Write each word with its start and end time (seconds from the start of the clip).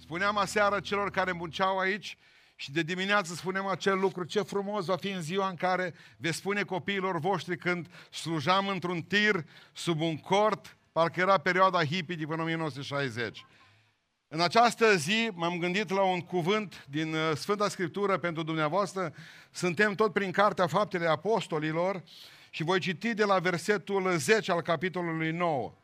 Spuneam 0.00 0.38
aseară 0.38 0.80
celor 0.80 1.10
care 1.10 1.32
munceau 1.32 1.78
aici 1.78 2.16
și 2.56 2.72
de 2.72 2.82
dimineață 2.82 3.34
spunem 3.34 3.66
acel 3.66 3.98
lucru, 3.98 4.24
ce 4.24 4.42
frumos 4.42 4.84
va 4.84 4.96
fi 4.96 5.08
în 5.08 5.22
ziua 5.22 5.48
în 5.48 5.54
care 5.54 5.94
veți 6.16 6.36
spune 6.36 6.62
copiilor 6.62 7.18
voștri 7.18 7.56
când 7.56 7.86
slujam 8.10 8.68
într-un 8.68 9.02
tir 9.02 9.44
sub 9.72 10.00
un 10.00 10.16
cort, 10.16 10.76
parcă 10.92 11.20
era 11.20 11.38
perioada 11.38 11.84
hippie 11.84 12.16
din 12.16 12.26
1960. 12.30 13.44
În 14.28 14.40
această 14.40 14.96
zi 14.96 15.30
m-am 15.34 15.58
gândit 15.58 15.90
la 15.90 16.02
un 16.02 16.20
cuvânt 16.20 16.86
din 16.90 17.14
uh, 17.14 17.32
Sfânta 17.34 17.68
Scriptură 17.68 18.18
pentru 18.18 18.42
dumneavoastră. 18.42 19.14
Suntem 19.50 19.94
tot 19.94 20.12
prin 20.12 20.30
Cartea 20.30 20.66
Faptele 20.66 21.06
Apostolilor 21.06 22.02
și 22.50 22.62
voi 22.62 22.80
citi 22.80 23.14
de 23.14 23.24
la 23.24 23.38
versetul 23.38 24.16
10 24.16 24.52
al 24.52 24.62
capitolului 24.62 25.30
9. 25.30 25.74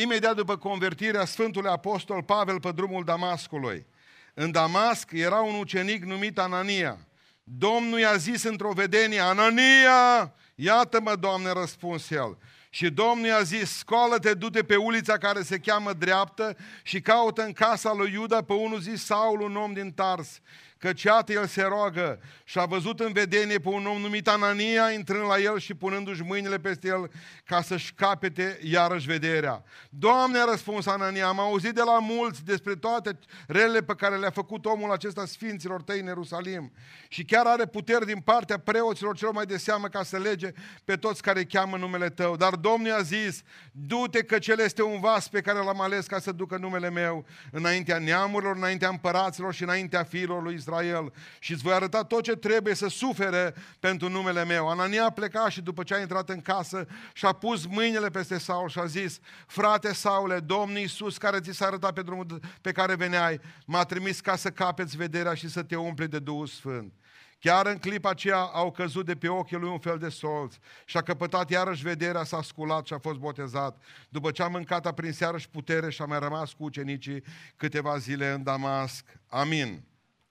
Imediat 0.00 0.34
după 0.34 0.56
convertirea 0.56 1.24
Sfântului 1.24 1.70
Apostol 1.70 2.22
Pavel 2.22 2.60
pe 2.60 2.72
drumul 2.72 3.04
Damascului. 3.04 3.86
În 4.34 4.50
Damasc 4.50 5.10
era 5.12 5.40
un 5.40 5.54
ucenic 5.58 6.04
numit 6.04 6.38
Anania. 6.38 6.98
Domnul 7.44 7.98
i-a 7.98 8.16
zis 8.16 8.42
într-o 8.42 8.72
vedenie, 8.72 9.20
Anania, 9.20 10.34
iată-mă, 10.54 11.16
Doamne, 11.20 11.52
răspuns 11.52 12.10
el. 12.10 12.38
Și 12.70 12.90
Domnul 12.90 13.26
i-a 13.26 13.42
zis, 13.42 13.76
scoală-te, 13.76 14.34
du-te 14.34 14.62
pe 14.62 14.76
ulița 14.76 15.18
care 15.18 15.42
se 15.42 15.58
cheamă 15.58 15.92
dreaptă 15.92 16.56
și 16.82 17.00
caută 17.00 17.42
în 17.42 17.52
casa 17.52 17.92
lui 17.92 18.12
Iuda 18.12 18.42
pe 18.42 18.52
unul 18.52 18.80
zis 18.80 19.04
Saul, 19.04 19.40
un 19.40 19.56
om 19.56 19.72
din 19.72 19.92
Tars 19.92 20.40
căci 20.78 21.02
iată 21.02 21.32
el 21.32 21.46
se 21.46 21.62
roagă 21.62 22.20
și 22.44 22.58
a 22.58 22.64
văzut 22.64 23.00
în 23.00 23.12
vedenie 23.12 23.58
pe 23.58 23.68
un 23.68 23.86
om 23.86 24.00
numit 24.00 24.28
Anania, 24.28 24.90
intrând 24.90 25.26
la 25.26 25.38
el 25.38 25.58
și 25.58 25.74
punându-și 25.74 26.22
mâinile 26.22 26.58
peste 26.58 26.88
el 26.88 27.10
ca 27.44 27.62
să-și 27.62 27.92
capete 27.92 28.58
iarăși 28.62 29.06
vederea. 29.06 29.64
Doamne, 29.90 30.38
a 30.38 30.44
răspuns 30.44 30.86
Anania, 30.86 31.26
am 31.26 31.40
auzit 31.40 31.74
de 31.74 31.82
la 31.82 31.98
mulți 31.98 32.44
despre 32.44 32.74
toate 32.74 33.18
relele 33.46 33.82
pe 33.82 33.94
care 33.94 34.16
le-a 34.16 34.30
făcut 34.30 34.64
omul 34.64 34.92
acesta 34.92 35.26
sfinților 35.26 35.82
tăi 35.82 36.00
în 36.00 36.06
Ierusalim 36.06 36.72
și 37.08 37.24
chiar 37.24 37.46
are 37.46 37.66
puteri 37.66 38.06
din 38.06 38.20
partea 38.20 38.58
preoților 38.58 39.16
celor 39.16 39.34
mai 39.34 39.46
de 39.46 39.56
seamă 39.56 39.88
ca 39.88 40.02
să 40.02 40.18
lege 40.18 40.52
pe 40.84 40.96
toți 40.96 41.22
care 41.22 41.44
cheamă 41.44 41.76
numele 41.76 42.08
tău. 42.08 42.36
Dar 42.36 42.54
Domnul 42.54 42.92
a 42.92 43.02
zis, 43.02 43.42
du-te 43.72 44.22
că 44.22 44.38
cel 44.38 44.58
este 44.58 44.82
un 44.82 45.00
vas 45.00 45.28
pe 45.28 45.40
care 45.40 45.58
l-am 45.58 45.80
ales 45.80 46.06
ca 46.06 46.18
să 46.18 46.32
ducă 46.32 46.56
numele 46.56 46.90
meu 46.90 47.24
înaintea 47.50 47.98
neamurilor, 47.98 48.56
înaintea 48.56 48.88
împăraților 48.88 49.54
și 49.54 49.62
înaintea 49.62 50.04
fiilor 50.04 50.42
lui 50.42 50.58
Israel 50.66 51.12
și 51.38 51.52
îți 51.52 51.62
voi 51.62 51.72
arăta 51.72 52.02
tot 52.02 52.22
ce 52.22 52.36
trebuie 52.36 52.74
să 52.74 52.88
sufere 52.88 53.54
pentru 53.80 54.08
numele 54.08 54.44
meu. 54.44 54.68
Anania 54.68 55.04
a 55.04 55.10
plecat 55.10 55.50
și 55.50 55.60
după 55.60 55.82
ce 55.82 55.94
a 55.94 56.00
intrat 56.00 56.28
în 56.28 56.40
casă 56.40 56.86
și 57.12 57.26
a 57.26 57.32
pus 57.32 57.66
mâinile 57.66 58.10
peste 58.10 58.38
Saul 58.38 58.68
și 58.68 58.78
a 58.78 58.86
zis, 58.86 59.18
frate 59.46 59.92
Saule, 59.92 60.40
Domnul 60.40 60.78
Iisus 60.78 61.18
care 61.18 61.40
ți 61.40 61.50
s-a 61.50 61.66
arătat 61.66 61.92
pe 61.92 62.02
drumul 62.02 62.40
pe 62.60 62.72
care 62.72 62.94
veneai, 62.94 63.40
m-a 63.66 63.84
trimis 63.84 64.20
ca 64.20 64.36
să 64.36 64.50
capeți 64.50 64.96
vederea 64.96 65.34
și 65.34 65.48
să 65.48 65.62
te 65.62 65.76
umple 65.76 66.06
de 66.06 66.18
Duhul 66.18 66.46
Sfânt. 66.46 66.92
Chiar 67.38 67.66
în 67.66 67.78
clipa 67.78 68.10
aceea 68.10 68.38
au 68.38 68.70
căzut 68.70 69.06
de 69.06 69.14
pe 69.14 69.28
ochii 69.28 69.56
lui 69.56 69.68
un 69.68 69.78
fel 69.78 69.98
de 69.98 70.08
solți 70.08 70.58
și 70.84 70.96
a 70.96 71.02
căpătat 71.02 71.50
iarăși 71.50 71.82
vederea, 71.82 72.24
s-a 72.24 72.42
sculat 72.42 72.86
și 72.86 72.92
a 72.92 72.98
fost 72.98 73.18
botezat. 73.18 73.82
După 74.08 74.30
ce 74.30 74.42
a 74.42 74.48
mâncat, 74.48 74.86
a 74.86 74.92
prins 74.92 75.18
iarăși 75.18 75.48
putere 75.48 75.90
și 75.90 76.02
a 76.02 76.04
mai 76.04 76.18
rămas 76.18 76.52
cu 76.52 76.64
ucenicii 76.64 77.22
câteva 77.56 77.96
zile 77.98 78.30
în 78.30 78.42
Damasc. 78.42 79.04
Amin. 79.28 79.84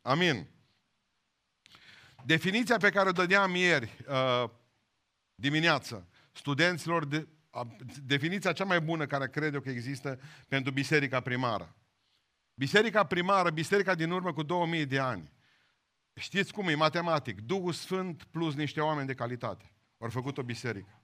Amin. 0.05 0.47
Definiția 2.25 2.77
pe 2.77 2.89
care 2.89 3.09
o 3.09 3.11
dădeam 3.11 3.55
ieri 3.55 3.97
uh, 4.07 4.49
dimineață 5.35 6.07
studenților, 6.31 7.05
de, 7.05 7.27
uh, 7.49 7.61
definiția 8.03 8.53
cea 8.53 8.63
mai 8.63 8.81
bună 8.81 9.05
care 9.05 9.29
cred 9.29 9.53
eu 9.53 9.59
că 9.59 9.69
există 9.69 10.19
pentru 10.47 10.71
biserica 10.71 11.19
primară. 11.19 11.75
Biserica 12.53 13.03
primară, 13.03 13.49
biserica 13.49 13.95
din 13.95 14.11
urmă 14.11 14.33
cu 14.33 14.43
2000 14.43 14.85
de 14.85 14.99
ani. 14.99 15.31
Știți 16.13 16.53
cum 16.53 16.67
e, 16.67 16.75
matematic, 16.75 17.41
Duhul 17.41 17.73
Sfânt 17.73 18.23
plus 18.23 18.55
niște 18.55 18.81
oameni 18.81 19.07
de 19.07 19.13
calitate. 19.13 19.71
Au 19.97 20.09
făcut 20.09 20.37
o 20.37 20.43
biserică. 20.43 21.01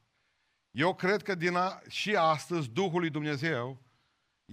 Eu 0.72 0.96
cred 0.96 1.22
că 1.22 1.36
din 1.36 1.56
a, 1.56 1.82
și 1.90 2.16
astăzi 2.16 2.70
Duhul 2.70 3.00
lui 3.00 3.10
Dumnezeu 3.10 3.82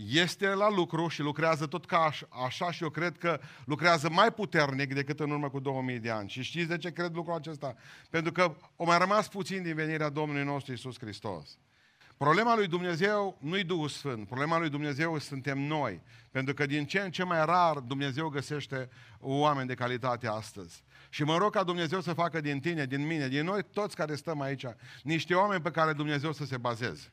este 0.06 0.46
la 0.46 0.70
lucru 0.70 1.08
și 1.08 1.20
lucrează 1.20 1.66
tot 1.66 1.86
ca 1.86 2.10
așa 2.46 2.70
și 2.70 2.82
eu 2.82 2.90
cred 2.90 3.18
că 3.18 3.40
lucrează 3.64 4.10
mai 4.10 4.32
puternic 4.32 4.94
decât 4.94 5.20
în 5.20 5.30
urmă 5.30 5.50
cu 5.50 5.60
2000 5.60 5.98
de 5.98 6.10
ani. 6.10 6.28
Și 6.28 6.42
știți 6.42 6.68
de 6.68 6.76
ce 6.76 6.90
cred 6.90 7.14
lucrul 7.14 7.34
acesta? 7.34 7.76
Pentru 8.10 8.32
că 8.32 8.56
o 8.76 8.84
mai 8.84 8.98
rămas 8.98 9.28
puțin 9.28 9.62
din 9.62 9.74
venirea 9.74 10.08
Domnului 10.08 10.44
nostru 10.44 10.72
Isus 10.72 10.98
Hristos. 10.98 11.58
Problema 12.16 12.54
lui 12.56 12.66
Dumnezeu 12.66 13.38
nu-i 13.40 13.64
Duhul 13.64 13.88
Sfânt, 13.88 14.26
problema 14.26 14.58
lui 14.58 14.68
Dumnezeu 14.68 15.18
suntem 15.18 15.58
noi. 15.58 16.02
Pentru 16.30 16.54
că 16.54 16.66
din 16.66 16.86
ce 16.86 17.00
în 17.00 17.10
ce 17.10 17.24
mai 17.24 17.44
rar 17.44 17.78
Dumnezeu 17.78 18.28
găsește 18.28 18.88
oameni 19.20 19.68
de 19.68 19.74
calitate 19.74 20.26
astăzi. 20.26 20.82
Și 21.08 21.24
mă 21.24 21.36
rog 21.36 21.52
ca 21.52 21.62
Dumnezeu 21.62 22.00
să 22.00 22.12
facă 22.12 22.40
din 22.40 22.60
tine, 22.60 22.86
din 22.86 23.06
mine, 23.06 23.28
din 23.28 23.44
noi 23.44 23.62
toți 23.72 23.96
care 23.96 24.14
stăm 24.14 24.40
aici, 24.40 24.64
niște 25.02 25.34
oameni 25.34 25.62
pe 25.62 25.70
care 25.70 25.92
Dumnezeu 25.92 26.32
să 26.32 26.44
se 26.44 26.56
bazeze. 26.56 27.12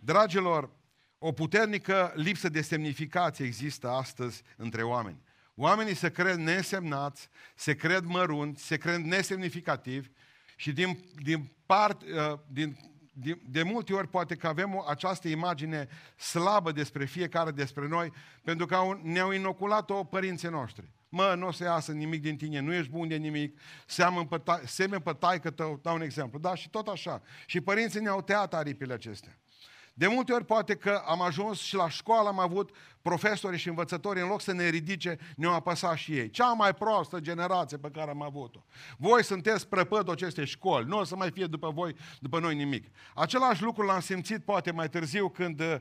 Dragilor, 0.00 0.70
o 1.18 1.32
puternică 1.32 2.12
lipsă 2.14 2.48
de 2.48 2.60
semnificație 2.60 3.44
există 3.44 3.88
astăzi 3.88 4.42
între 4.56 4.82
oameni. 4.82 5.22
Oamenii 5.54 5.94
se 5.94 6.10
cred 6.10 6.36
nesemnați, 6.36 7.28
se 7.54 7.74
cred 7.74 8.04
mărunți, 8.04 8.66
se 8.66 8.76
cred 8.76 8.96
nesemnificativi 8.96 10.08
și 10.56 10.72
din, 10.72 10.98
din 11.22 11.52
part, 11.66 12.02
uh, 12.02 12.38
din, 12.52 12.76
din, 13.12 13.40
de 13.48 13.62
multe 13.62 13.92
ori 13.92 14.08
poate 14.08 14.34
că 14.34 14.46
avem 14.46 14.74
o, 14.74 14.84
această 14.88 15.28
imagine 15.28 15.88
slabă 16.16 16.72
despre 16.72 17.04
fiecare, 17.04 17.50
despre 17.50 17.88
noi, 17.88 18.12
pentru 18.42 18.66
că 18.66 18.74
au, 18.74 19.00
ne-au 19.02 19.30
inoculat-o 19.30 20.04
părinții 20.04 20.48
noștri. 20.48 20.90
Mă, 21.08 21.34
nu 21.36 21.46
o 21.46 21.52
să 21.52 21.64
iasă 21.64 21.92
nimic 21.92 22.22
din 22.22 22.36
tine, 22.36 22.60
nu 22.60 22.72
ești 22.72 22.90
bun 22.90 23.08
de 23.08 23.16
nimic, 23.16 23.58
seamăn 23.86 24.26
pe, 24.26 24.38
ta, 24.38 24.60
semeni 24.64 25.02
pe 25.02 25.12
taică 25.12 25.50
tău, 25.50 25.78
dau 25.82 25.94
un 25.94 26.02
exemplu. 26.02 26.38
Da, 26.38 26.54
și 26.54 26.70
tot 26.70 26.86
așa. 26.86 27.22
Și 27.46 27.60
părinții 27.60 28.00
ne-au 28.00 28.22
tăiat 28.22 28.54
aripile 28.54 28.92
acestea. 28.92 29.38
De 29.98 30.06
multe 30.06 30.32
ori 30.32 30.44
poate 30.44 30.74
că 30.74 31.02
am 31.06 31.22
ajuns 31.22 31.60
și 31.60 31.74
la 31.74 31.88
școală 31.88 32.28
am 32.28 32.38
avut 32.38 32.70
profesori 33.02 33.56
și 33.56 33.68
învățători, 33.68 34.20
în 34.20 34.28
loc 34.28 34.40
să 34.40 34.52
ne 34.52 34.68
ridice, 34.68 35.18
ne-au 35.36 35.54
apăsat 35.54 35.96
și 35.96 36.16
ei. 36.16 36.30
Cea 36.30 36.52
mai 36.52 36.74
proastă 36.74 37.20
generație 37.20 37.76
pe 37.76 37.90
care 37.90 38.10
am 38.10 38.22
avut-o. 38.22 38.64
Voi 38.96 39.24
sunteți 39.24 39.68
prăpădul 39.68 40.12
acestei 40.12 40.46
școli, 40.46 40.86
nu 40.86 40.98
o 40.98 41.04
să 41.04 41.16
mai 41.16 41.30
fie 41.30 41.46
după 41.46 41.70
voi, 41.70 41.96
după 42.20 42.40
noi 42.40 42.54
nimic. 42.54 42.86
Același 43.14 43.62
lucru 43.62 43.86
l-am 43.86 44.00
simțit 44.00 44.44
poate 44.44 44.70
mai 44.70 44.88
târziu 44.88 45.28
când 45.28 45.60
uh, 45.60 45.76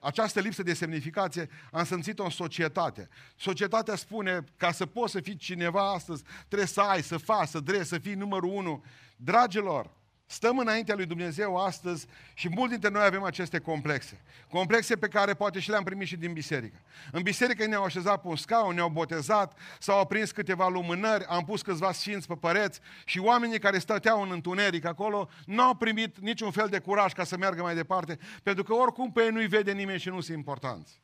această 0.00 0.40
lipsă 0.40 0.62
de 0.62 0.74
semnificație 0.74 1.48
am 1.72 1.84
simțit-o 1.84 2.24
în 2.24 2.30
societate. 2.30 3.08
Societatea 3.36 3.96
spune, 3.96 4.44
ca 4.56 4.72
să 4.72 4.86
poți 4.86 5.12
să 5.12 5.20
fii 5.20 5.36
cineva 5.36 5.92
astăzi, 5.92 6.22
trebuie 6.46 6.68
să 6.68 6.80
ai, 6.80 7.02
să 7.02 7.16
faci, 7.16 7.48
să 7.48 7.60
drezi, 7.60 7.88
să 7.88 7.98
fii 7.98 8.14
numărul 8.14 8.50
unu. 8.54 8.84
Dragilor, 9.16 9.90
Stăm 10.30 10.58
înaintea 10.58 10.94
lui 10.94 11.06
Dumnezeu 11.06 11.56
astăzi 11.56 12.06
și 12.34 12.48
mulți 12.48 12.70
dintre 12.70 12.88
noi 12.90 13.04
avem 13.04 13.22
aceste 13.22 13.58
complexe. 13.58 14.20
Complexe 14.50 14.96
pe 14.96 15.08
care 15.08 15.34
poate 15.34 15.58
și 15.58 15.70
le-am 15.70 15.82
primit 15.82 16.06
și 16.06 16.16
din 16.16 16.32
biserică. 16.32 16.76
În 17.12 17.22
biserică 17.22 17.66
ne-au 17.66 17.84
așezat 17.84 18.20
pe 18.20 18.28
un 18.28 18.36
scaun, 18.36 18.74
ne-au 18.74 18.88
botezat, 18.88 19.58
s-au 19.78 20.00
aprins 20.00 20.30
câteva 20.30 20.68
lumânări, 20.68 21.24
am 21.24 21.44
pus 21.44 21.62
câțiva 21.62 21.92
sfinți 21.92 22.26
pe 22.26 22.34
păreți 22.34 22.80
și 23.04 23.18
oamenii 23.18 23.58
care 23.58 23.78
stăteau 23.78 24.22
în 24.22 24.30
întuneric 24.30 24.84
acolo 24.84 25.28
nu 25.44 25.62
au 25.62 25.74
primit 25.74 26.18
niciun 26.18 26.50
fel 26.50 26.68
de 26.68 26.78
curaj 26.78 27.12
ca 27.12 27.24
să 27.24 27.36
meargă 27.36 27.62
mai 27.62 27.74
departe, 27.74 28.18
pentru 28.42 28.62
că 28.62 28.72
oricum 28.74 29.12
pe 29.12 29.22
ei 29.22 29.30
nu-i 29.30 29.46
vede 29.46 29.72
nimeni 29.72 30.00
și 30.00 30.08
nu 30.08 30.20
sunt 30.20 30.36
importanți. 30.36 31.00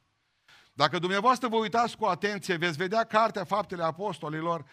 Dacă 0.73 0.99
dumneavoastră 0.99 1.49
vă 1.49 1.57
uitați 1.57 1.97
cu 1.97 2.05
atenție, 2.05 2.57
veți 2.57 2.77
vedea 2.77 3.05
Cartea 3.05 3.45
Faptele 3.45 3.83
Apostolilor 3.83 4.65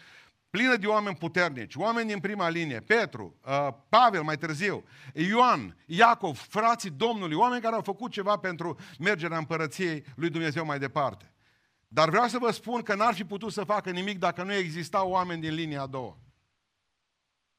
plină 0.51 0.75
de 0.75 0.87
oameni 0.87 1.15
puternici, 1.15 1.75
oameni 1.75 2.07
din 2.07 2.19
prima 2.19 2.49
linie, 2.49 2.79
Petru, 2.79 3.39
uh, 3.45 3.67
Pavel 3.89 4.23
mai 4.23 4.37
târziu, 4.37 4.83
Ioan, 5.13 5.77
Iacov, 5.85 6.37
frații 6.37 6.89
Domnului, 6.89 7.35
oameni 7.35 7.61
care 7.61 7.75
au 7.75 7.81
făcut 7.81 8.11
ceva 8.11 8.37
pentru 8.37 8.77
mergerea 8.99 9.37
împărăției 9.37 10.03
lui 10.15 10.29
Dumnezeu 10.29 10.65
mai 10.65 10.79
departe. 10.79 11.33
Dar 11.87 12.09
vreau 12.09 12.27
să 12.27 12.37
vă 12.37 12.51
spun 12.51 12.81
că 12.81 12.95
n-ar 12.95 13.13
fi 13.13 13.23
putut 13.23 13.51
să 13.51 13.63
facă 13.63 13.89
nimic 13.89 14.19
dacă 14.19 14.43
nu 14.43 14.53
existau 14.53 15.09
oameni 15.09 15.41
din 15.41 15.53
linia 15.53 15.81
a 15.81 15.87
doua. 15.87 16.17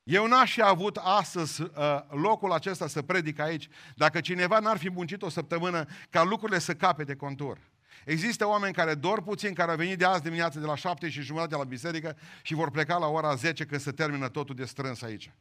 Eu 0.03 0.27
n-aș 0.27 0.53
fi 0.53 0.63
avut 0.63 0.97
astăzi 0.97 1.63
uh, 1.63 1.69
locul 2.09 2.53
acesta 2.53 2.87
să 2.87 3.03
predic 3.03 3.39
aici 3.39 3.69
dacă 3.97 4.21
cineva 4.21 4.59
n-ar 4.59 4.79
fi 4.79 4.91
muncit 4.91 5.23
o 5.23 5.29
săptămână 5.29 5.87
ca 6.11 6.23
lucrurile 6.23 6.59
să 6.59 6.75
capete 6.75 7.17
contur. 7.17 7.59
Există 8.05 8.47
oameni 8.47 8.75
care 8.75 8.95
dor 8.95 9.23
puțin, 9.23 9.55
care 9.55 9.71
au 9.71 9.77
venit 9.77 9.99
de 9.99 10.05
azi 10.05 10.23
dimineață 10.23 10.59
de 10.59 10.67
la 10.67 10.77
șapte 10.77 11.09
și 11.09 11.23
jumătate 11.23 11.57
la 11.57 11.65
biserică 11.65 12.17
și 12.43 12.55
vor 12.55 12.71
pleca 12.71 12.97
la 12.97 13.07
ora 13.07 13.35
10 13.35 13.65
când 13.65 13.81
se 13.81 13.93
termină 13.93 14.29
totul 14.29 14.55
de 14.55 14.65
strâns 14.65 15.03
aici. 15.03 15.33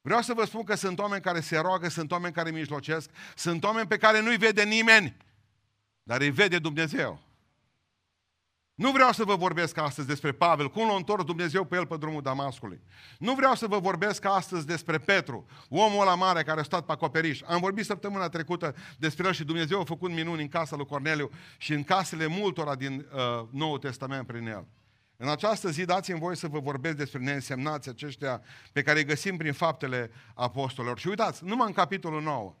Vreau 0.00 0.22
să 0.22 0.34
vă 0.34 0.44
spun 0.44 0.64
că 0.64 0.74
sunt 0.74 0.98
oameni 0.98 1.22
care 1.22 1.40
se 1.40 1.58
roagă, 1.58 1.88
sunt 1.88 2.10
oameni 2.12 2.34
care 2.34 2.50
mijlocesc, 2.50 3.10
sunt 3.36 3.64
oameni 3.64 3.86
pe 3.86 3.96
care 3.96 4.20
nu-i 4.20 4.36
vede 4.36 4.62
nimeni, 4.62 5.16
dar 6.02 6.20
îi 6.20 6.30
vede 6.30 6.58
Dumnezeu. 6.58 7.27
Nu 8.78 8.90
vreau 8.90 9.12
să 9.12 9.24
vă 9.24 9.36
vorbesc 9.36 9.76
astăzi 9.76 10.06
despre 10.06 10.32
Pavel, 10.32 10.70
cum 10.70 10.86
l-a 10.86 10.94
întors 10.94 11.24
Dumnezeu 11.24 11.64
pe 11.64 11.76
el 11.76 11.86
pe 11.86 11.96
drumul 11.96 12.22
Damascului. 12.22 12.80
Nu 13.18 13.34
vreau 13.34 13.54
să 13.54 13.66
vă 13.66 13.78
vorbesc 13.78 14.24
astăzi 14.24 14.66
despre 14.66 14.98
Petru, 14.98 15.46
omul 15.68 16.00
ăla 16.00 16.14
mare 16.14 16.42
care 16.42 16.60
a 16.60 16.62
stat 16.62 16.84
pe 16.84 16.92
acoperiș. 16.92 17.40
Am 17.46 17.60
vorbit 17.60 17.84
săptămâna 17.84 18.28
trecută 18.28 18.74
despre 18.98 19.26
el 19.26 19.32
și 19.32 19.44
Dumnezeu 19.44 19.80
a 19.80 19.84
făcut 19.84 20.10
minuni 20.10 20.42
în 20.42 20.48
casa 20.48 20.76
lui 20.76 20.86
Corneliu 20.86 21.30
și 21.56 21.72
în 21.72 21.84
casele 21.84 22.26
multora 22.26 22.74
din 22.74 23.06
uh, 23.12 23.48
Noul 23.50 23.78
Testament 23.78 24.26
prin 24.26 24.46
el. 24.46 24.66
În 25.16 25.28
această 25.28 25.70
zi 25.70 25.84
dați-mi 25.84 26.18
voi 26.18 26.36
să 26.36 26.48
vă 26.48 26.58
vorbesc 26.60 26.96
despre 26.96 27.20
neînsemnați 27.20 27.88
aceștia 27.88 28.42
pe 28.72 28.82
care 28.82 28.98
îi 28.98 29.04
găsim 29.04 29.36
prin 29.36 29.52
faptele 29.52 30.10
apostolilor. 30.34 30.98
Și 30.98 31.08
uitați, 31.08 31.44
numai 31.44 31.66
în 31.66 31.72
capitolul 31.72 32.22
9 32.22 32.54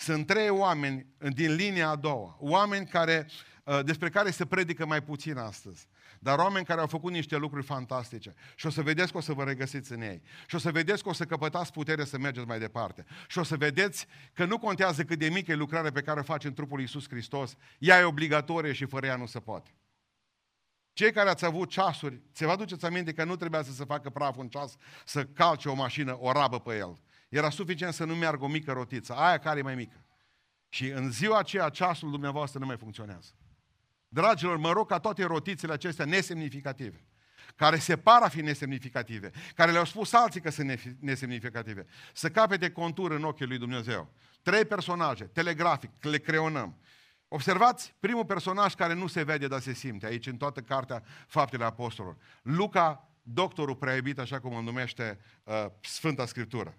sunt 0.00 0.26
trei 0.26 0.48
oameni 0.48 1.06
din 1.18 1.54
linia 1.54 1.88
a 1.88 1.96
doua, 1.96 2.36
oameni 2.40 2.86
care 2.86 3.26
Uh, 3.70 3.84
despre 3.84 4.08
care 4.08 4.30
se 4.30 4.46
predică 4.46 4.86
mai 4.86 5.02
puțin 5.02 5.36
astăzi. 5.36 5.88
Dar 6.18 6.38
oameni 6.38 6.64
care 6.64 6.80
au 6.80 6.86
făcut 6.86 7.12
niște 7.12 7.36
lucruri 7.36 7.64
fantastice. 7.64 8.34
Și 8.54 8.66
o 8.66 8.70
să 8.70 8.82
vedeți 8.82 9.12
că 9.12 9.18
o 9.18 9.20
să 9.20 9.32
vă 9.32 9.44
regăsiți 9.44 9.92
în 9.92 10.00
ei. 10.00 10.22
Și 10.46 10.54
o 10.54 10.58
să 10.58 10.70
vedeți 10.70 11.02
că 11.02 11.08
o 11.08 11.12
să 11.12 11.24
căpătați 11.24 11.72
putere 11.72 12.04
să 12.04 12.18
mergeți 12.18 12.46
mai 12.46 12.58
departe. 12.58 13.04
Și 13.28 13.38
o 13.38 13.42
să 13.42 13.56
vedeți 13.56 14.06
că 14.32 14.44
nu 14.44 14.58
contează 14.58 15.04
cât 15.04 15.18
de 15.18 15.28
mică 15.28 15.52
e 15.52 15.54
lucrarea 15.54 15.92
pe 15.92 16.00
care 16.00 16.20
o 16.20 16.22
faci 16.22 16.44
în 16.44 16.54
trupul 16.54 16.80
Iisus 16.80 17.08
Hristos, 17.08 17.54
ea 17.78 17.98
e 17.98 18.02
obligatorie 18.02 18.72
și 18.72 18.84
fără 18.84 19.06
ea 19.06 19.16
nu 19.16 19.26
se 19.26 19.40
poate. 19.40 19.70
Cei 20.92 21.12
care 21.12 21.28
ați 21.28 21.44
avut 21.44 21.68
ceasuri, 21.68 22.22
se 22.32 22.46
vă 22.46 22.50
aduceți 22.50 22.84
aminte 22.84 23.12
că 23.12 23.24
nu 23.24 23.36
trebuia 23.36 23.62
să 23.62 23.72
se 23.72 23.84
facă 23.84 24.10
praf 24.10 24.36
un 24.36 24.48
ceas, 24.48 24.76
să 25.04 25.24
calce 25.24 25.68
o 25.68 25.74
mașină, 25.74 26.16
o 26.20 26.32
rabă 26.32 26.60
pe 26.60 26.76
el. 26.76 26.98
Era 27.30 27.50
suficient 27.50 27.94
să 27.94 28.04
nu 28.04 28.14
meargă 28.14 28.44
o 28.44 28.48
mică 28.48 28.72
rotiță, 28.72 29.14
aia 29.14 29.38
care 29.38 29.58
e 29.58 29.62
mai 29.62 29.74
mică. 29.74 30.04
Și 30.68 30.88
în 30.88 31.10
ziua 31.10 31.38
aceea 31.38 31.68
ceasul 31.68 32.10
dumneavoastră 32.10 32.58
nu 32.58 32.66
mai 32.66 32.76
funcționează. 32.76 33.30
Dragilor, 34.08 34.56
mă 34.56 34.72
rog 34.72 34.88
ca 34.88 34.98
toate 34.98 35.24
rotițele 35.24 35.72
acestea 35.72 36.04
nesemnificative, 36.04 37.04
care 37.56 37.78
se 37.78 37.96
par 37.96 38.22
a 38.22 38.28
fi 38.28 38.40
nesemnificative, 38.40 39.30
care 39.54 39.72
le-au 39.72 39.84
spus 39.84 40.12
alții 40.12 40.40
că 40.40 40.50
sunt 40.50 40.80
nesemnificative, 41.00 41.86
să 42.12 42.30
capete 42.30 42.70
contură 42.70 43.14
în 43.14 43.24
ochii 43.24 43.46
lui 43.46 43.58
Dumnezeu. 43.58 44.12
Trei 44.42 44.64
personaje, 44.64 45.24
telegrafic, 45.24 45.90
le 46.00 46.18
creionăm. 46.18 46.78
Observați 47.28 47.94
primul 48.00 48.24
personaj 48.24 48.74
care 48.74 48.94
nu 48.94 49.06
se 49.06 49.22
vede, 49.22 49.46
dar 49.46 49.60
se 49.60 49.72
simte 49.72 50.06
aici 50.06 50.26
în 50.26 50.36
toată 50.36 50.60
cartea 50.60 51.02
Faptele 51.26 51.64
Apostolilor. 51.64 52.16
Luca, 52.42 53.08
doctorul 53.22 53.76
prea 53.76 53.94
iubit, 53.94 54.18
așa 54.18 54.40
cum 54.40 54.54
îl 54.54 54.62
numește 54.62 55.18
uh, 55.44 55.66
Sfânta 55.80 56.26
Scriptură. 56.26 56.78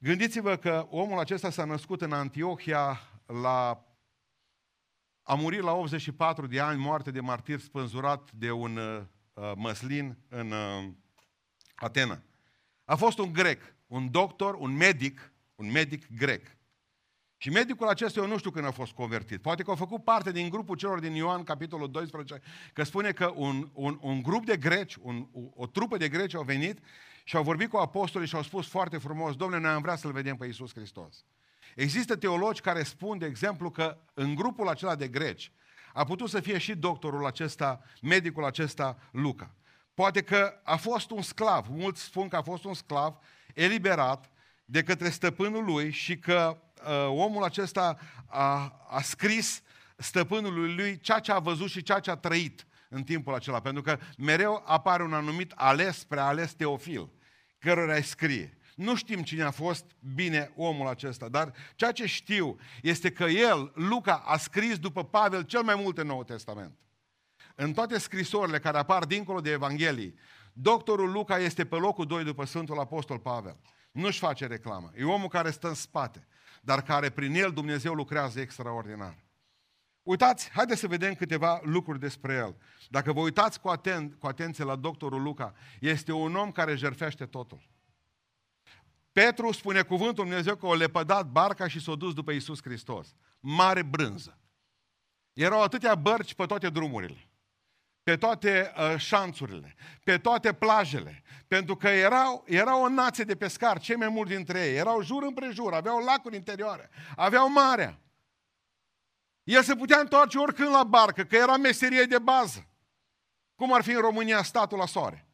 Gândiți-vă 0.00 0.56
că 0.56 0.86
omul 0.90 1.18
acesta 1.18 1.50
s-a 1.50 1.64
născut 1.64 2.02
în 2.02 2.12
Antiohia 2.12 3.00
la 3.26 3.82
a 5.22 5.34
murit 5.34 5.60
la 5.60 5.72
84 5.72 6.46
de 6.46 6.60
ani, 6.60 6.80
moarte 6.80 7.10
de 7.10 7.20
martir 7.20 7.60
spânzurat 7.60 8.32
de 8.32 8.50
un 8.50 8.76
uh, 8.76 9.00
uh, 9.32 9.52
măslin 9.56 10.16
în 10.28 10.50
uh, 10.50 10.88
Atena. 11.74 12.22
A 12.84 12.96
fost 12.96 13.18
un 13.18 13.32
grec, 13.32 13.74
un 13.86 14.10
doctor, 14.10 14.54
un 14.54 14.76
medic, 14.76 15.32
un 15.54 15.70
medic 15.70 16.16
grec. 16.16 16.56
Și 17.36 17.50
medicul 17.50 17.88
acesta, 17.88 18.20
eu 18.20 18.26
nu 18.26 18.38
știu 18.38 18.50
când 18.50 18.66
a 18.66 18.70
fost 18.70 18.92
convertit. 18.92 19.42
Poate 19.42 19.62
că 19.62 19.70
a 19.70 19.74
făcut 19.74 20.04
parte 20.04 20.32
din 20.32 20.48
grupul 20.48 20.76
celor 20.76 21.00
din 21.00 21.12
Ioan, 21.12 21.44
capitolul 21.44 21.90
12, 21.90 22.40
că 22.72 22.82
spune 22.82 23.12
că 23.12 23.32
un, 23.36 23.70
un, 23.72 23.98
un 24.00 24.22
grup 24.22 24.46
de 24.46 24.56
greci, 24.56 24.96
un, 25.00 25.28
o, 25.32 25.40
o 25.54 25.66
trupă 25.66 25.96
de 25.96 26.08
greci 26.08 26.34
au 26.34 26.42
venit 26.42 26.78
și 27.28 27.36
au 27.36 27.42
vorbit 27.42 27.70
cu 27.70 27.76
apostolii 27.76 28.28
și 28.28 28.34
au 28.34 28.42
spus 28.42 28.68
foarte 28.68 28.98
frumos, 28.98 29.36
domnule, 29.36 29.60
noi 29.60 29.70
am 29.70 29.82
vrea 29.82 29.96
să-L 29.96 30.12
vedem 30.12 30.36
pe 30.36 30.46
Iisus 30.46 30.72
Hristos. 30.74 31.24
Există 31.74 32.16
teologi 32.16 32.60
care 32.60 32.82
spun, 32.82 33.18
de 33.18 33.26
exemplu, 33.26 33.70
că 33.70 33.98
în 34.14 34.34
grupul 34.34 34.68
acela 34.68 34.94
de 34.94 35.08
greci 35.08 35.52
a 35.92 36.04
putut 36.04 36.28
să 36.28 36.40
fie 36.40 36.58
și 36.58 36.74
doctorul 36.74 37.26
acesta, 37.26 37.80
medicul 38.02 38.44
acesta, 38.44 38.98
Luca. 39.10 39.54
Poate 39.94 40.22
că 40.22 40.60
a 40.62 40.76
fost 40.76 41.10
un 41.10 41.22
sclav, 41.22 41.66
mulți 41.70 42.02
spun 42.02 42.28
că 42.28 42.36
a 42.36 42.42
fost 42.42 42.64
un 42.64 42.74
sclav 42.74 43.16
eliberat 43.54 44.30
de 44.64 44.82
către 44.82 45.10
stăpânul 45.10 45.64
lui 45.64 45.90
și 45.90 46.18
că 46.18 46.60
uh, 46.86 47.06
omul 47.08 47.44
acesta 47.44 47.98
a, 48.26 48.80
a 48.88 49.00
scris 49.00 49.62
stăpânului 49.96 50.74
lui 50.74 51.00
ceea 51.00 51.18
ce 51.18 51.32
a 51.32 51.38
văzut 51.38 51.70
și 51.70 51.82
ceea 51.82 52.00
ce 52.00 52.10
a 52.10 52.16
trăit 52.16 52.66
în 52.88 53.02
timpul 53.02 53.34
acela. 53.34 53.60
Pentru 53.60 53.82
că 53.82 53.98
mereu 54.18 54.62
apare 54.66 55.02
un 55.02 55.12
anumit 55.12 55.52
ales, 55.56 56.04
preales 56.04 56.52
teofil, 56.54 57.08
cărora 57.58 57.94
îi 57.94 58.02
scrie. 58.02 58.58
Nu 58.74 58.96
știm 58.96 59.22
cine 59.22 59.42
a 59.42 59.50
fost 59.50 59.84
bine 60.14 60.52
omul 60.56 60.86
acesta, 60.86 61.28
dar 61.28 61.52
ceea 61.74 61.92
ce 61.92 62.06
știu 62.06 62.58
este 62.82 63.10
că 63.10 63.24
el, 63.24 63.72
Luca, 63.74 64.22
a 64.26 64.36
scris 64.36 64.78
după 64.78 65.04
Pavel 65.04 65.42
cel 65.42 65.62
mai 65.62 65.74
multe 65.74 66.02
Noul 66.02 66.24
Testament. 66.24 66.78
În 67.54 67.72
toate 67.72 67.98
scrisorile 67.98 68.58
care 68.58 68.78
apar 68.78 69.04
dincolo 69.04 69.40
de 69.40 69.50
Evanghelii, 69.50 70.14
doctorul 70.52 71.10
Luca 71.10 71.38
este 71.38 71.64
pe 71.64 71.76
locul 71.76 72.06
2 72.06 72.24
după 72.24 72.44
Sfântul 72.44 72.78
Apostol 72.78 73.18
Pavel. 73.18 73.56
Nu-și 73.92 74.18
face 74.18 74.46
reclamă. 74.46 74.90
E 74.96 75.04
omul 75.04 75.28
care 75.28 75.50
stă 75.50 75.68
în 75.68 75.74
spate, 75.74 76.26
dar 76.62 76.82
care 76.82 77.10
prin 77.10 77.34
el 77.34 77.52
Dumnezeu 77.52 77.94
lucrează 77.94 78.40
extraordinar. 78.40 79.27
Uitați, 80.08 80.50
haideți 80.50 80.80
să 80.80 80.86
vedem 80.86 81.14
câteva 81.14 81.60
lucruri 81.62 82.00
despre 82.00 82.34
el. 82.34 82.56
Dacă 82.88 83.12
vă 83.12 83.20
uitați 83.20 83.60
cu, 83.60 83.72
aten- 83.76 84.18
cu 84.18 84.26
atenție 84.26 84.64
la 84.64 84.76
doctorul 84.76 85.22
Luca, 85.22 85.54
este 85.80 86.12
un 86.12 86.34
om 86.34 86.52
care 86.52 86.74
jerfește 86.74 87.26
totul. 87.26 87.68
Petru 89.12 89.52
spune 89.52 89.82
cuvântul 89.82 90.24
Dumnezeu 90.24 90.56
că 90.56 90.66
o 90.66 90.74
lepădat 90.74 91.26
barca 91.26 91.68
și 91.68 91.80
s-a 91.80 91.94
dus 91.94 92.14
după 92.14 92.30
Isus 92.30 92.62
Hristos. 92.62 93.14
Mare 93.40 93.82
brânză. 93.82 94.38
Erau 95.32 95.62
atâtea 95.62 95.94
bărci 95.94 96.34
pe 96.34 96.46
toate 96.46 96.68
drumurile, 96.68 97.28
pe 98.02 98.16
toate 98.16 98.72
uh, 98.76 98.98
șanțurile, 98.98 99.74
pe 100.04 100.18
toate 100.18 100.52
plajele, 100.52 101.22
pentru 101.48 101.76
că 101.76 101.88
erau, 101.88 102.44
era 102.46 102.80
o 102.80 102.88
nație 102.88 103.24
de 103.24 103.36
pescari, 103.36 103.80
cei 103.80 103.96
mai 103.96 104.08
mulți 104.08 104.34
dintre 104.34 104.66
ei, 104.66 104.76
erau 104.76 105.02
jur 105.02 105.22
împrejur, 105.22 105.74
aveau 105.74 106.04
lacuri 106.04 106.36
interioare, 106.36 106.90
aveau 107.16 107.52
marea. 107.52 107.98
El 109.48 109.62
se 109.62 109.74
putea 109.74 109.98
întoarce 109.98 110.38
oricând 110.38 110.70
la 110.70 110.84
barcă, 110.84 111.24
că 111.24 111.36
era 111.36 111.56
meserie 111.56 112.04
de 112.04 112.18
bază. 112.18 112.68
Cum 113.54 113.72
ar 113.72 113.82
fi 113.82 113.90
în 113.90 114.00
România 114.00 114.42
statul 114.42 114.78
la 114.78 114.86
soare. 114.86 115.28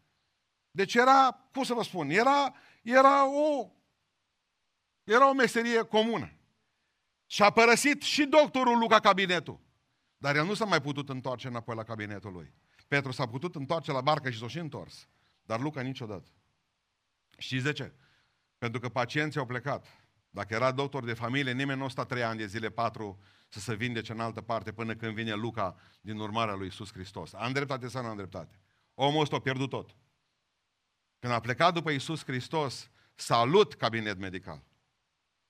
Deci 0.70 0.94
era, 0.94 1.48
cum 1.52 1.62
să 1.62 1.74
vă 1.74 1.82
spun, 1.82 2.10
era, 2.10 2.54
era 2.82 3.26
o, 3.28 3.70
era 5.04 5.28
o 5.28 5.32
meserie 5.32 5.82
comună. 5.82 6.32
Și 7.26 7.42
a 7.42 7.50
părăsit 7.50 8.02
și 8.02 8.24
doctorul 8.24 8.78
Luca 8.78 9.00
cabinetul. 9.00 9.60
Dar 10.16 10.36
el 10.36 10.44
nu 10.44 10.54
s-a 10.54 10.64
mai 10.64 10.80
putut 10.80 11.08
întoarce 11.08 11.48
înapoi 11.48 11.76
la 11.76 11.82
cabinetul 11.82 12.32
lui. 12.32 12.54
Petru 12.88 13.12
s-a 13.12 13.26
putut 13.26 13.54
întoarce 13.54 13.92
la 13.92 14.00
barcă 14.00 14.30
și 14.30 14.38
s-a 14.38 14.48
și 14.48 14.58
întors. 14.58 15.08
Dar 15.42 15.60
Luca 15.60 15.80
niciodată. 15.80 16.30
Știți 17.38 17.64
de 17.64 17.72
ce? 17.72 17.94
Pentru 18.58 18.80
că 18.80 18.88
pacienții 18.88 19.40
au 19.40 19.46
plecat. 19.46 19.86
Dacă 20.30 20.54
era 20.54 20.72
doctor 20.72 21.04
de 21.04 21.14
familie, 21.14 21.52
nimeni 21.52 21.80
nu 21.80 21.88
sta 21.88 22.04
trei 22.04 22.22
ani 22.22 22.38
de 22.38 22.46
zile, 22.46 22.70
patru, 22.70 23.18
să 23.54 23.60
se 23.60 23.74
vindece 23.74 24.12
în 24.12 24.20
altă 24.20 24.40
parte 24.40 24.72
până 24.72 24.94
când 24.94 25.14
vine 25.14 25.34
Luca 25.34 25.76
din 26.00 26.18
urmarea 26.18 26.54
lui 26.54 26.64
Iisus 26.64 26.92
Hristos. 26.92 27.32
Am 27.32 27.52
dreptate 27.52 27.88
sau 27.88 28.02
nu 28.02 28.08
am 28.08 28.16
dreptate? 28.16 28.60
Omul 28.94 29.20
ăsta 29.20 29.36
a 29.36 29.40
pierdut 29.40 29.68
tot. 29.68 29.96
Când 31.18 31.32
a 31.32 31.40
plecat 31.40 31.74
după 31.74 31.90
Iisus 31.90 32.24
Hristos, 32.24 32.90
salut 33.14 33.74
cabinet 33.74 34.18
medical. 34.18 34.62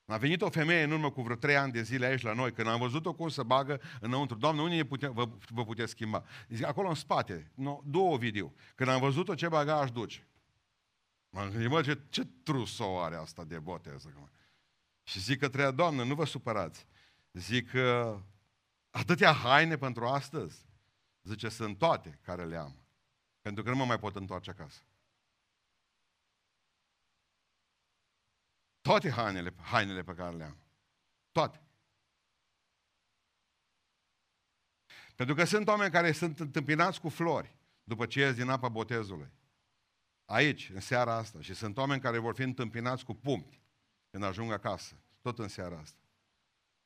A 0.06 0.16
venit 0.16 0.42
o 0.42 0.50
femeie 0.50 0.82
în 0.82 0.90
urmă 0.90 1.10
cu 1.10 1.22
vreo 1.22 1.36
trei 1.36 1.56
ani 1.56 1.72
de 1.72 1.82
zile 1.82 2.06
aici 2.06 2.22
la 2.22 2.32
noi, 2.32 2.52
când 2.52 2.68
am 2.68 2.78
văzut-o 2.78 3.12
cum 3.12 3.28
să 3.28 3.42
bagă 3.42 3.80
înăuntru. 4.00 4.36
Doamne, 4.36 4.62
unde 4.62 4.74
ne 4.74 4.84
pute, 4.84 5.06
vă, 5.06 5.28
vă 5.48 5.64
puteți 5.64 5.90
schimba? 5.90 6.24
Zic, 6.48 6.64
acolo 6.64 6.88
în 6.88 6.94
spate, 6.94 7.50
no, 7.54 7.80
două 7.84 8.16
video. 8.16 8.52
Când 8.74 8.88
am 8.88 9.00
văzut-o, 9.00 9.34
ce 9.34 9.48
bagaj 9.48 9.90
duce? 9.90 10.28
M-am 11.30 11.50
gândit, 11.50 11.70
mă, 11.70 11.82
ce, 11.82 12.00
ce 12.08 12.24
trusou 12.42 13.02
are 13.02 13.16
asta 13.16 13.44
de 13.44 13.58
boteză. 13.58 14.30
Și 15.02 15.20
zic 15.20 15.38
că 15.38 15.48
treia, 15.48 15.70
Doamnă, 15.70 16.04
nu 16.04 16.14
vă 16.14 16.24
supărați. 16.24 16.86
Zic, 17.34 17.70
că 17.70 18.20
atâtea 18.90 19.32
haine 19.32 19.76
pentru 19.76 20.06
astăzi? 20.06 20.66
Zice, 21.22 21.48
sunt 21.48 21.78
toate 21.78 22.18
care 22.22 22.44
le 22.44 22.56
am. 22.56 22.86
Pentru 23.40 23.62
că 23.62 23.70
nu 23.70 23.76
mă 23.76 23.84
mai 23.84 23.98
pot 23.98 24.16
întoarce 24.16 24.50
acasă. 24.50 24.82
Toate 28.80 29.10
hainele, 29.10 29.54
hainele 29.60 30.02
pe 30.02 30.14
care 30.14 30.36
le 30.36 30.44
am. 30.44 30.58
Toate. 31.32 31.62
Pentru 35.16 35.34
că 35.34 35.44
sunt 35.44 35.68
oameni 35.68 35.92
care 35.92 36.12
sunt 36.12 36.40
întâmpinați 36.40 37.00
cu 37.00 37.08
flori 37.08 37.56
după 37.84 38.06
ce 38.06 38.20
ies 38.20 38.34
din 38.34 38.48
apa 38.48 38.68
botezului. 38.68 39.30
Aici, 40.24 40.70
în 40.70 40.80
seara 40.80 41.14
asta. 41.14 41.40
Și 41.40 41.54
sunt 41.54 41.76
oameni 41.76 42.00
care 42.00 42.18
vor 42.18 42.34
fi 42.34 42.42
întâmpinați 42.42 43.04
cu 43.04 43.14
pumni 43.14 43.62
când 44.10 44.24
ajung 44.24 44.52
acasă. 44.52 44.96
Tot 45.20 45.38
în 45.38 45.48
seara 45.48 45.78
asta. 45.78 46.03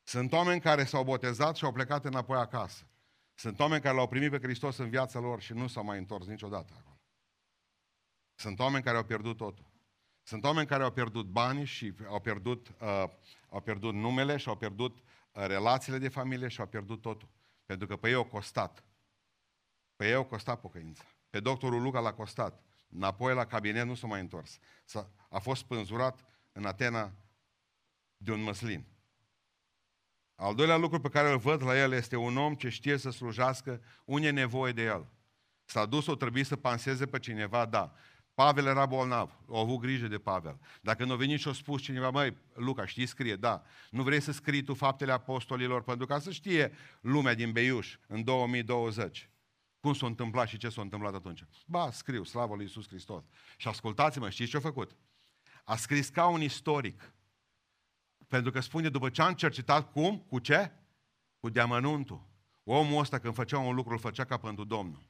Sunt 0.09 0.33
oameni 0.33 0.61
care 0.61 0.85
s-au 0.85 1.05
botezat 1.05 1.57
și 1.57 1.65
au 1.65 1.73
plecat 1.73 2.05
înapoi 2.05 2.38
acasă. 2.38 2.87
Sunt 3.35 3.59
oameni 3.59 3.83
care 3.83 3.97
l-au 3.97 4.09
primit 4.09 4.31
pe 4.31 4.38
Hristos 4.38 4.77
în 4.77 4.91
viața 4.91 5.19
lor 5.19 5.41
și 5.41 5.53
nu 5.53 5.67
s-au 5.67 5.85
mai 5.85 5.99
întors 5.99 6.27
niciodată 6.27 6.75
acolo. 6.79 7.00
Sunt 8.35 8.59
oameni 8.59 8.85
care 8.85 8.97
au 8.97 9.05
pierdut 9.05 9.37
totul. 9.37 9.71
Sunt 10.23 10.45
oameni 10.45 10.67
care 10.67 10.83
au 10.83 10.93
pierdut 10.93 11.27
bani 11.27 11.65
și 11.65 11.95
au 12.07 12.21
pierdut, 12.21 12.69
uh, 12.69 13.05
au 13.49 13.61
pierdut 13.61 13.95
numele 13.95 14.37
și 14.37 14.49
au 14.49 14.57
pierdut 14.57 14.97
uh, 14.99 15.47
relațiile 15.47 15.99
de 15.99 16.09
familie 16.09 16.49
și 16.49 16.61
au 16.61 16.67
pierdut 16.67 17.00
totul. 17.00 17.29
Pentru 17.67 17.87
că 17.87 17.97
pe 17.97 18.09
ei 18.09 18.15
au 18.15 18.25
costat. 18.25 18.85
Pe 19.97 20.09
eu 20.09 20.25
costa 20.25 20.57
pocăința. 20.57 21.05
Pe 21.31 21.41
doctorul 21.41 21.83
Luca 21.83 22.00
l-a 22.00 22.15
costat. 22.15 22.62
Înapoi 22.88 23.35
la 23.35 23.47
cabinet 23.47 23.87
nu 23.87 23.95
s-a 23.95 24.07
mai 24.07 24.21
întors. 24.21 24.59
S-a, 24.85 25.11
a 25.29 25.38
fost 25.38 25.65
pânzurat 25.65 26.25
în 26.53 26.65
Atena 26.65 27.12
de 28.17 28.33
un 28.33 28.43
măslin. 28.43 28.97
Al 30.40 30.54
doilea 30.54 30.76
lucru 30.76 31.00
pe 31.00 31.09
care 31.09 31.30
îl 31.30 31.38
văd 31.38 31.62
la 31.62 31.78
el 31.78 31.92
este 31.92 32.16
un 32.16 32.37
om 32.37 32.54
ce 32.54 32.68
știe 32.68 32.97
să 32.97 33.11
slujească 33.11 33.80
unde 34.04 34.26
e 34.26 34.30
nevoie 34.30 34.73
de 34.73 34.83
el. 34.83 35.07
S-a 35.64 35.87
dus, 35.87 36.07
o 36.07 36.14
trebuie 36.14 36.45
să 36.45 36.57
panseze 36.57 37.07
pe 37.07 37.18
cineva, 37.18 37.66
da. 37.66 37.92
Pavel 38.35 38.66
era 38.66 38.87
bolnav, 38.87 39.38
au 39.49 39.61
avut 39.61 39.78
grijă 39.78 40.07
de 40.07 40.18
Pavel. 40.18 40.59
Dacă 40.80 41.04
nu 41.04 41.12
a 41.12 41.16
venit 41.16 41.40
și 41.40 41.49
a 41.49 41.52
spus 41.52 41.83
cineva, 41.83 42.11
măi, 42.11 42.37
Luca, 42.54 42.87
știi 42.87 43.07
scrie? 43.07 43.37
Da. 43.37 43.62
Nu 43.90 44.02
vrei 44.02 44.21
să 44.21 44.33
scrii 44.33 44.62
tu 44.62 44.75
faptele 44.75 45.12
apostolilor 45.12 45.83
pentru 45.83 46.07
ca 46.07 46.18
să 46.18 46.30
știe 46.30 46.73
lumea 47.00 47.35
din 47.35 47.52
Beiuș 47.52 47.97
în 48.07 48.25
2020 48.25 49.30
cum 49.80 49.95
s-a 49.95 50.07
întâmplat 50.07 50.49
și 50.49 50.57
ce 50.57 50.68
s-a 50.68 50.80
întâmplat 50.80 51.14
atunci. 51.14 51.45
Ba, 51.66 51.90
scriu, 51.90 52.25
slavă 52.25 52.54
lui 52.54 52.64
Iisus 52.64 52.88
Hristos. 52.88 53.25
Și 53.57 53.68
ascultați-mă, 53.68 54.30
știți 54.30 54.50
ce 54.50 54.57
a 54.57 54.61
făcut? 54.61 54.97
A 55.64 55.76
scris 55.76 56.09
ca 56.09 56.26
un 56.26 56.42
istoric. 56.42 57.12
Pentru 58.28 58.50
că 58.50 58.61
spune, 58.61 58.88
după 58.88 59.08
ce 59.11 59.23
am 59.23 59.32
cercetat 59.32 59.92
cum, 59.92 60.18
cu 60.18 60.38
ce? 60.38 60.73
Cu 61.38 61.49
deamănuntul. 61.49 62.26
Omul 62.64 63.00
ăsta 63.00 63.18
când 63.18 63.35
făcea 63.35 63.58
un 63.58 63.75
lucru, 63.75 63.92
îl 63.92 63.99
făcea 63.99 64.25
ca 64.25 64.37
pentru 64.37 64.64
Domnul. 64.64 65.02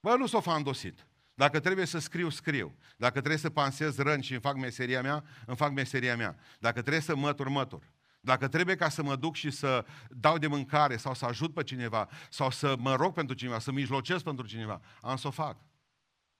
Bă, 0.00 0.14
nu 0.16 0.26
s-o 0.26 0.40
fandosit. 0.40 1.06
Dacă 1.34 1.60
trebuie 1.60 1.86
să 1.86 1.98
scriu, 1.98 2.28
scriu. 2.28 2.76
Dacă 2.96 3.18
trebuie 3.18 3.38
să 3.38 3.50
pansez 3.50 3.96
răni 3.96 4.22
și 4.22 4.32
îmi 4.32 4.40
fac 4.40 4.56
meseria 4.56 5.02
mea, 5.02 5.24
îmi 5.46 5.56
fac 5.56 5.72
meseria 5.72 6.16
mea. 6.16 6.36
Dacă 6.58 6.80
trebuie 6.80 7.02
să 7.02 7.16
mătur, 7.16 7.48
mătur. 7.48 7.92
Dacă 8.20 8.48
trebuie 8.48 8.76
ca 8.76 8.88
să 8.88 9.02
mă 9.02 9.16
duc 9.16 9.34
și 9.34 9.50
să 9.50 9.84
dau 10.10 10.38
de 10.38 10.46
mâncare 10.46 10.96
sau 10.96 11.14
să 11.14 11.24
ajut 11.24 11.54
pe 11.54 11.62
cineva 11.62 12.08
sau 12.30 12.50
să 12.50 12.74
mă 12.78 12.94
rog 12.94 13.14
pentru 13.14 13.34
cineva, 13.34 13.58
să 13.58 13.72
mijlocesc 13.72 14.24
pentru 14.24 14.46
cineva, 14.46 14.80
am 15.00 15.16
să 15.16 15.26
o 15.26 15.30
fac. 15.30 15.56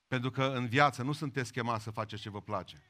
Pentru 0.08 0.30
că 0.30 0.44
în 0.44 0.66
viață 0.66 1.02
nu 1.02 1.12
sunteți 1.12 1.52
chemați 1.52 1.82
să 1.82 1.90
faceți 1.90 2.22
ce 2.22 2.30
vă 2.30 2.40
place. 2.40 2.82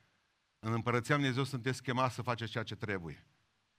În 0.65 0.73
Împărăția 0.73 1.15
Dumnezeu 1.15 1.45
sunteți 1.45 1.83
chemați 1.83 2.15
să 2.15 2.23
faceți 2.23 2.51
ceea 2.51 2.65
ce 2.65 2.77
trebuie. 2.77 3.27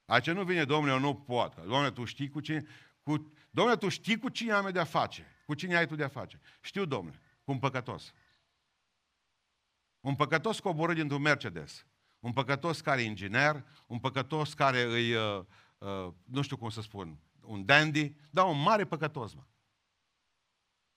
Aici 0.06 0.30
nu 0.30 0.44
vine, 0.44 0.66
domnule, 0.66 0.94
eu 0.94 1.00
nu 1.00 1.16
pot. 1.16 1.56
Domnule, 1.56 1.92
tu 1.92 2.06
știi 2.06 2.30
cu 2.30 2.40
cine... 2.40 2.66
Cu... 3.04 3.34
Domnule, 3.50 3.78
tu 3.78 3.90
știi 3.90 4.20
cu 4.20 4.30
cine 4.30 4.52
am 4.52 4.66
eu 4.66 4.72
de-a 4.72 4.84
face. 4.84 5.26
Cu 5.46 5.54
cine 5.54 5.76
ai 5.76 5.88
tu 5.88 5.96
de-a 5.96 6.08
face. 6.08 6.40
Știu, 6.62 6.86
domnule, 6.86 7.20
cu 7.44 7.52
un 7.52 7.60
păcătos. 7.60 8.14
Un 10.00 10.16
păcătos 10.16 10.60
coborât 10.60 10.96
dintr-un 10.96 11.22
Mercedes. 11.22 11.86
Un 12.20 12.34
păcătos 12.34 12.82
care 12.82 13.02
e 13.02 13.06
inginer, 13.06 13.66
un 13.88 14.00
păcătos 14.00 14.54
care 14.54 14.82
îi, 14.82 15.14
uh, 15.14 15.46
uh, 15.78 16.14
nu 16.24 16.42
știu 16.42 16.58
cum 16.58 16.70
să 16.70 16.82
spun, 16.82 17.20
un 17.42 17.66
dandy, 17.66 18.16
dar 18.30 18.46
un 18.46 18.62
mare 18.62 18.86
păcătos, 18.86 19.34
mă. 19.34 19.44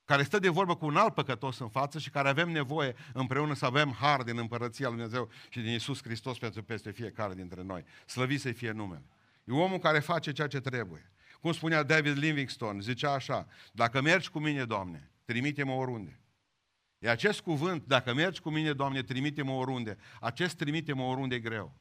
Care 0.07 0.23
stă 0.23 0.39
de 0.39 0.49
vorbă 0.49 0.77
cu 0.77 0.87
un 0.87 0.97
alt 0.97 1.15
păcătos 1.15 1.59
în 1.59 1.69
față 1.69 1.99
și 1.99 2.11
care 2.11 2.29
avem 2.29 2.51
nevoie 2.51 2.95
împreună 3.13 3.55
să 3.55 3.65
avem 3.65 3.93
har 3.93 4.23
din 4.23 4.39
împărăția 4.39 4.89
lui 4.89 4.97
Dumnezeu 4.97 5.31
și 5.49 5.61
din 5.61 5.73
Isus 5.73 6.03
Hristos 6.03 6.39
pentru 6.39 6.63
peste 6.63 6.91
fiecare 6.91 7.35
dintre 7.35 7.63
noi. 7.63 7.85
Slăvit 8.07 8.41
să 8.41 8.53
fie 8.53 8.71
numele. 8.71 9.05
E 9.45 9.53
omul 9.53 9.79
care 9.79 9.99
face 9.99 10.33
ceea 10.33 10.47
ce 10.47 10.61
trebuie. 10.61 11.13
Cum 11.41 11.53
spunea 11.53 11.83
David 11.83 12.17
Livingstone, 12.17 12.81
zicea 12.81 13.13
așa, 13.13 13.47
dacă 13.73 14.01
mergi 14.01 14.31
cu 14.31 14.39
mine, 14.39 14.65
Doamne, 14.65 15.11
trimite-mă 15.25 15.73
oriunde. 15.73 16.21
E 16.99 17.11
acest 17.11 17.41
cuvânt, 17.41 17.87
dacă 17.87 18.15
mergi 18.15 18.41
cu 18.41 18.51
mine, 18.51 18.73
Doamne, 18.73 19.03
trimite-mă 19.03 19.53
oriunde. 19.53 19.97
Acest 20.21 20.57
trimite-mă 20.57 21.03
oriunde 21.03 21.35
e 21.35 21.41
greu. 21.41 21.75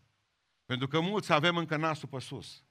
Pentru 0.66 0.88
că 0.88 1.00
mulți 1.00 1.34
avem 1.34 1.58
încă 1.58 1.78
nasul 1.78 2.08
pe 2.08 2.20
sus. 2.20 2.64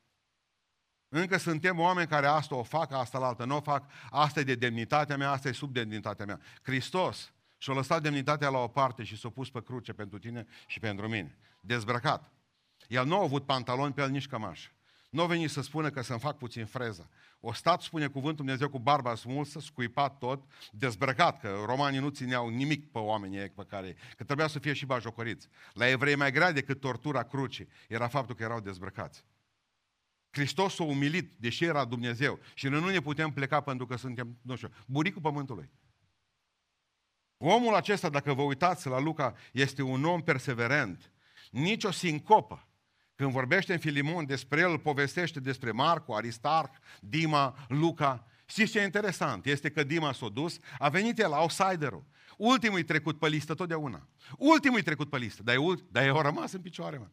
Încă 1.16 1.36
suntem 1.36 1.78
oameni 1.78 2.08
care 2.08 2.26
asta 2.26 2.54
o 2.54 2.62
fac, 2.62 2.92
asta 2.92 3.18
la 3.18 3.26
altă 3.26 3.44
nu 3.44 3.56
o 3.56 3.60
fac, 3.60 3.90
asta 4.10 4.40
e 4.40 4.42
de 4.42 4.54
demnitatea 4.54 5.16
mea, 5.16 5.30
asta 5.30 5.48
e 5.48 5.52
sub 5.52 5.72
demnitatea 5.72 6.24
mea. 6.24 6.40
Hristos 6.62 7.32
și-a 7.58 7.72
lăsat 7.72 8.02
demnitatea 8.02 8.48
la 8.48 8.58
o 8.58 8.68
parte 8.68 9.02
și 9.02 9.18
s-a 9.18 9.28
pus 9.28 9.50
pe 9.50 9.62
cruce 9.62 9.92
pentru 9.92 10.18
tine 10.18 10.46
și 10.66 10.80
pentru 10.80 11.08
mine. 11.08 11.38
Dezbrăcat. 11.60 12.32
El 12.88 13.06
nu 13.06 13.18
a 13.18 13.22
avut 13.22 13.46
pantaloni 13.46 13.92
pe 13.92 14.02
el, 14.02 14.10
nici 14.10 14.26
cămașă. 14.26 14.68
Nu 15.10 15.22
a 15.22 15.26
venit 15.26 15.50
să 15.50 15.62
spună 15.62 15.90
că 15.90 16.02
să-mi 16.02 16.18
fac 16.18 16.38
puțin 16.38 16.66
freză. 16.66 17.10
O 17.40 17.52
stat, 17.52 17.80
spune 17.80 18.06
cuvântul 18.06 18.44
Dumnezeu, 18.44 18.68
cu 18.68 18.78
barba 18.78 19.14
smulsă, 19.14 19.60
scuipat 19.60 20.18
tot, 20.18 20.42
dezbrăcat, 20.70 21.40
că 21.40 21.62
romanii 21.66 22.00
nu 22.00 22.08
țineau 22.08 22.48
nimic 22.48 22.90
pe 22.90 22.98
oamenii 22.98 23.50
pe 23.50 23.64
care... 23.68 23.96
că 24.16 24.24
trebuia 24.24 24.46
să 24.46 24.58
fie 24.58 24.72
și 24.72 24.86
bajocoriți. 24.86 25.48
La 25.72 25.88
evrei 25.88 26.16
mai 26.16 26.32
grea 26.32 26.52
decât 26.52 26.80
tortura 26.80 27.22
crucii 27.22 27.68
era 27.88 28.08
faptul 28.08 28.34
că 28.34 28.42
erau 28.42 28.60
dezbrăcați. 28.60 29.24
Hristos 30.34 30.74
s-a 30.74 30.84
umilit, 30.84 31.34
deși 31.36 31.64
era 31.64 31.84
Dumnezeu. 31.84 32.38
Și 32.54 32.68
noi 32.68 32.80
nu 32.80 32.88
ne 32.88 33.00
putem 33.00 33.30
pleca 33.30 33.60
pentru 33.60 33.86
că 33.86 33.96
suntem, 33.96 34.38
nu 34.42 34.56
știu, 34.56 34.68
buricul 34.86 35.20
pământului. 35.20 35.70
Omul 37.36 37.74
acesta, 37.74 38.08
dacă 38.08 38.34
vă 38.34 38.42
uitați 38.42 38.88
la 38.88 39.00
Luca, 39.00 39.34
este 39.52 39.82
un 39.82 40.04
om 40.04 40.22
perseverent. 40.22 41.12
Nici 41.50 41.84
o 41.84 41.90
sincopă. 41.90 42.68
Când 43.14 43.30
vorbește 43.32 43.72
în 43.72 43.78
Filimon 43.78 44.26
despre 44.26 44.60
el, 44.60 44.78
povestește 44.78 45.40
despre 45.40 45.70
Marcu, 45.70 46.12
Aristarh, 46.12 46.70
Dima, 47.00 47.66
Luca. 47.68 48.26
Știți 48.46 48.72
ce 48.72 48.80
e 48.80 48.84
interesant? 48.84 49.46
Este 49.46 49.70
că 49.70 49.84
Dima 49.84 50.12
s-a 50.12 50.28
dus, 50.28 50.58
a 50.78 50.88
venit 50.88 51.18
el, 51.18 51.32
outsiderul. 51.32 52.04
Ultimul 52.36 52.82
trecut 52.82 53.18
pe 53.18 53.28
listă 53.28 53.54
totdeauna. 53.54 54.08
Ultimul 54.38 54.82
trecut 54.82 55.10
pe 55.10 55.18
listă, 55.18 55.42
dar, 55.42 55.54
e, 55.54 55.58
dar 55.90 56.04
el 56.04 56.16
a 56.16 56.22
rămas 56.22 56.52
în 56.52 56.60
picioare, 56.60 56.98
mă. 56.98 57.08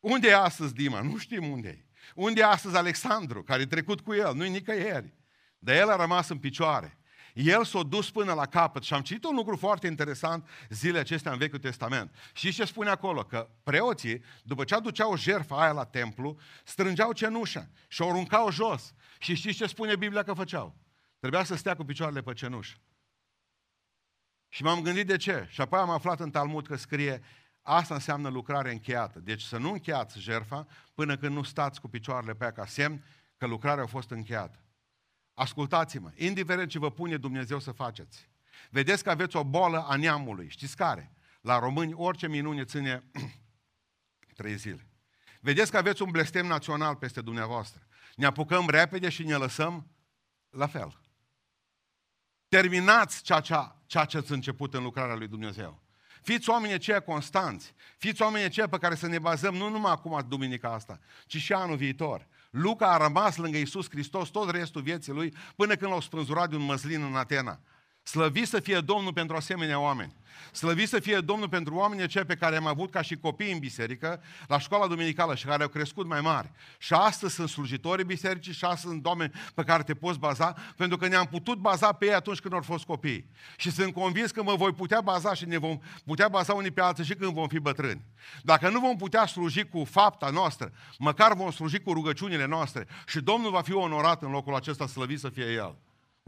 Unde 0.00 0.28
e 0.28 0.36
astăzi 0.36 0.74
Dima? 0.74 1.00
Nu 1.00 1.16
știm 1.16 1.50
unde 1.50 1.68
e. 1.68 1.89
Unde 2.14 2.40
e 2.40 2.44
astăzi 2.44 2.76
Alexandru, 2.76 3.42
care 3.42 3.62
e 3.62 3.66
trecut 3.66 4.00
cu 4.00 4.14
el? 4.14 4.34
Nu-i 4.34 4.50
nicăieri. 4.50 5.14
Dar 5.58 5.74
el 5.74 5.90
a 5.90 5.96
rămas 5.96 6.28
în 6.28 6.38
picioare. 6.38 6.98
El 7.34 7.64
s-a 7.64 7.82
dus 7.82 8.10
până 8.10 8.32
la 8.32 8.46
capăt 8.46 8.82
și 8.82 8.94
am 8.94 9.00
citit 9.00 9.24
un 9.24 9.34
lucru 9.34 9.56
foarte 9.56 9.86
interesant 9.86 10.48
zilele 10.68 10.98
acestea 10.98 11.32
în 11.32 11.38
Vechiul 11.38 11.58
Testament. 11.58 12.14
Și 12.32 12.52
ce 12.52 12.64
spune 12.64 12.90
acolo? 12.90 13.22
Că 13.22 13.50
preoții, 13.62 14.22
după 14.42 14.64
ce 14.64 14.74
aduceau 14.74 15.16
jertfa 15.16 15.62
aia 15.62 15.72
la 15.72 15.84
templu, 15.84 16.38
strângeau 16.64 17.12
cenușa 17.12 17.68
și 17.88 18.02
o 18.02 18.08
aruncau 18.08 18.50
jos. 18.50 18.94
Și 19.18 19.34
știți 19.34 19.56
ce 19.56 19.66
spune 19.66 19.96
Biblia 19.96 20.22
că 20.22 20.32
făceau? 20.32 20.76
Trebuia 21.18 21.44
să 21.44 21.54
stea 21.54 21.76
cu 21.76 21.84
picioarele 21.84 22.22
pe 22.22 22.32
cenușă. 22.32 22.76
Și 24.48 24.62
m-am 24.62 24.82
gândit 24.82 25.06
de 25.06 25.16
ce. 25.16 25.46
Și 25.50 25.60
apoi 25.60 25.78
am 25.78 25.90
aflat 25.90 26.20
în 26.20 26.30
Talmud 26.30 26.66
că 26.66 26.76
scrie 26.76 27.22
Asta 27.72 27.94
înseamnă 27.94 28.28
lucrare 28.28 28.70
încheiată. 28.70 29.18
Deci 29.18 29.42
să 29.42 29.58
nu 29.58 29.72
încheiați 29.72 30.20
jertfa 30.20 30.66
până 30.94 31.16
când 31.16 31.34
nu 31.34 31.42
stați 31.42 31.80
cu 31.80 31.88
picioarele 31.88 32.34
pe 32.34 32.44
ea 32.44 32.52
ca 32.52 32.66
semn 32.66 33.04
că 33.36 33.46
lucrarea 33.46 33.82
a 33.82 33.86
fost 33.86 34.10
încheiată. 34.10 34.58
Ascultați-mă, 35.34 36.12
indiferent 36.14 36.70
ce 36.70 36.78
vă 36.78 36.90
pune 36.90 37.16
Dumnezeu 37.16 37.58
să 37.58 37.72
faceți. 37.72 38.28
Vedeți 38.70 39.02
că 39.02 39.10
aveți 39.10 39.36
o 39.36 39.44
bolă 39.44 39.86
a 39.86 39.96
neamului. 39.96 40.48
Știți 40.48 40.76
care? 40.76 41.12
La 41.40 41.58
români 41.58 41.92
orice 41.92 42.28
minune 42.28 42.64
ține 42.64 43.04
trei 44.38 44.56
zile. 44.56 44.86
Vedeți 45.40 45.70
că 45.70 45.76
aveți 45.76 46.02
un 46.02 46.10
blestem 46.10 46.46
național 46.46 46.96
peste 46.96 47.20
dumneavoastră. 47.20 47.86
Ne 48.16 48.26
apucăm 48.26 48.68
repede 48.68 49.08
și 49.08 49.24
ne 49.24 49.34
lăsăm 49.34 49.90
la 50.48 50.66
fel. 50.66 51.00
Terminați 52.48 53.22
ceea 53.22 53.40
ce, 53.40 53.54
ceea 53.86 54.04
ce 54.04 54.16
ați 54.16 54.32
început 54.32 54.74
în 54.74 54.82
lucrarea 54.82 55.14
lui 55.14 55.28
Dumnezeu. 55.28 55.88
Fiți 56.22 56.50
oameni 56.50 56.72
aceia 56.72 57.00
constanți. 57.00 57.74
Fiți 57.96 58.22
oameni 58.22 58.44
aceia 58.44 58.68
pe 58.68 58.78
care 58.78 58.94
să 58.94 59.06
ne 59.06 59.18
bazăm 59.18 59.54
nu 59.54 59.68
numai 59.68 59.92
acum, 59.92 60.24
duminica 60.28 60.72
asta, 60.72 60.98
ci 61.26 61.36
și 61.36 61.52
anul 61.52 61.76
viitor. 61.76 62.26
Luca 62.50 62.92
a 62.92 62.96
rămas 62.96 63.36
lângă 63.36 63.56
Iisus 63.56 63.88
Hristos 63.90 64.28
tot 64.28 64.50
restul 64.50 64.82
vieții 64.82 65.12
lui 65.12 65.34
până 65.56 65.74
când 65.74 65.90
l-au 65.90 66.00
spânzurat 66.00 66.50
de 66.50 66.56
un 66.56 66.62
măslin 66.62 67.02
în 67.02 67.16
Atena. 67.16 67.60
Slăvit 68.02 68.48
să 68.48 68.60
fie 68.60 68.80
Domnul 68.80 69.12
pentru 69.12 69.36
asemenea 69.36 69.80
oameni. 69.80 70.14
Slăvit 70.52 70.88
să 70.88 71.00
fie 71.00 71.18
Domnul 71.18 71.48
pentru 71.48 71.74
oamenii 71.74 72.04
aceia 72.04 72.24
pe 72.24 72.34
care 72.34 72.56
am 72.56 72.66
avut 72.66 72.90
ca 72.90 73.02
și 73.02 73.16
copii 73.16 73.52
în 73.52 73.58
biserică, 73.58 74.22
la 74.48 74.58
școala 74.58 74.86
duminicală 74.86 75.34
și 75.34 75.44
care 75.44 75.62
au 75.62 75.68
crescut 75.68 76.06
mai 76.06 76.20
mari. 76.20 76.50
Și 76.78 76.92
astăzi 76.94 77.34
sunt 77.34 77.48
slujitorii 77.48 78.04
bisericii 78.04 78.52
și 78.52 78.64
astăzi 78.64 78.92
sunt 78.92 79.06
oameni 79.06 79.32
pe 79.54 79.62
care 79.62 79.82
te 79.82 79.94
poți 79.94 80.18
baza, 80.18 80.54
pentru 80.76 80.96
că 80.96 81.08
ne-am 81.08 81.26
putut 81.26 81.58
baza 81.58 81.92
pe 81.92 82.04
ei 82.04 82.14
atunci 82.14 82.40
când 82.40 82.54
au 82.54 82.60
fost 82.60 82.84
copii. 82.84 83.26
Și 83.56 83.70
sunt 83.70 83.94
convins 83.94 84.30
că 84.30 84.42
mă 84.42 84.54
voi 84.54 84.72
putea 84.72 85.00
baza 85.00 85.34
și 85.34 85.46
ne 85.46 85.58
vom 85.58 85.78
putea 86.04 86.28
baza 86.28 86.54
unii 86.54 86.70
pe 86.70 86.80
alții 86.80 87.04
și 87.04 87.14
când 87.14 87.32
vom 87.32 87.48
fi 87.48 87.58
bătrâni. 87.58 88.02
Dacă 88.42 88.68
nu 88.68 88.80
vom 88.80 88.96
putea 88.96 89.26
sluji 89.26 89.64
cu 89.64 89.84
fapta 89.84 90.30
noastră, 90.30 90.72
măcar 90.98 91.34
vom 91.34 91.50
sluji 91.50 91.78
cu 91.78 91.92
rugăciunile 91.92 92.46
noastre 92.46 92.86
și 93.06 93.20
Domnul 93.20 93.50
va 93.50 93.62
fi 93.62 93.72
onorat 93.72 94.22
în 94.22 94.30
locul 94.30 94.54
acesta, 94.54 94.86
slăvit 94.86 95.18
să 95.18 95.28
fie 95.28 95.52
El. 95.52 95.76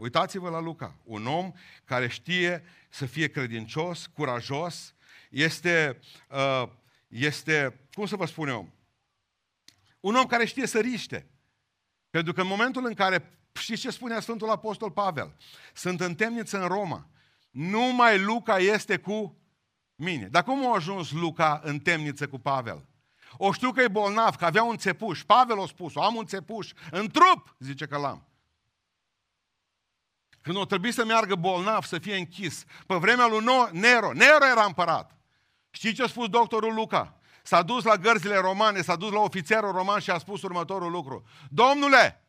Uitați-vă 0.03 0.49
la 0.49 0.59
Luca, 0.59 0.95
un 1.03 1.27
om 1.27 1.51
care 1.85 2.07
știe 2.07 2.63
să 2.89 3.05
fie 3.05 3.27
credincios, 3.27 4.07
curajos, 4.07 4.93
este, 5.29 5.99
uh, 6.29 6.69
este, 7.07 7.79
cum 7.93 8.05
să 8.05 8.15
vă 8.15 8.25
spun 8.25 8.47
eu, 8.47 8.71
un 9.99 10.15
om 10.15 10.25
care 10.25 10.45
știe 10.45 10.65
să 10.65 10.79
riște. 10.79 11.27
Pentru 12.09 12.33
că 12.33 12.41
în 12.41 12.47
momentul 12.47 12.85
în 12.85 12.93
care, 12.93 13.39
știți 13.53 13.81
ce 13.81 13.89
spunea 13.89 14.19
Sfântul 14.19 14.49
Apostol 14.49 14.91
Pavel? 14.91 15.35
Sunt 15.73 16.01
în 16.01 16.15
temniță 16.15 16.61
în 16.61 16.67
Roma. 16.67 17.09
Numai 17.49 18.19
Luca 18.19 18.57
este 18.57 18.97
cu 18.97 19.37
mine. 19.95 20.27
Dar 20.27 20.43
cum 20.43 20.67
a 20.67 20.75
ajuns 20.75 21.11
Luca 21.11 21.61
în 21.63 21.79
temniță 21.79 22.27
cu 22.27 22.39
Pavel? 22.39 22.85
O 23.37 23.51
știu 23.51 23.71
că 23.71 23.81
e 23.81 23.87
bolnav, 23.87 24.35
că 24.35 24.45
avea 24.45 24.63
un 24.63 24.77
țepuș. 24.77 25.23
Pavel 25.23 25.61
a 25.61 25.65
spus, 25.65 25.95
am 25.95 26.15
un 26.15 26.25
țepuș. 26.25 26.71
În 26.91 27.09
trup, 27.09 27.55
zice 27.59 27.85
că 27.85 27.97
l-am. 27.97 28.27
Când 30.43 30.57
o 30.57 30.65
trebuie 30.65 30.91
să 30.91 31.05
meargă 31.05 31.35
bolnav, 31.35 31.83
să 31.83 31.99
fie 31.99 32.15
închis, 32.15 32.63
pe 32.87 32.95
vremea 32.95 33.27
lui 33.27 33.43
Nero, 33.71 34.13
Nero 34.13 34.45
era 34.51 34.63
împărat. 34.63 35.17
Știți 35.71 35.93
ce 35.93 36.03
a 36.03 36.07
spus 36.07 36.27
doctorul 36.27 36.73
Luca? 36.73 37.17
S-a 37.43 37.61
dus 37.61 37.83
la 37.83 37.97
gărzile 37.97 38.37
romane, 38.37 38.81
s-a 38.81 38.95
dus 38.95 39.11
la 39.11 39.19
ofițerul 39.19 39.71
roman 39.71 39.99
și 39.99 40.11
a 40.11 40.17
spus 40.17 40.41
următorul 40.41 40.91
lucru. 40.91 41.25
Domnule, 41.49 42.23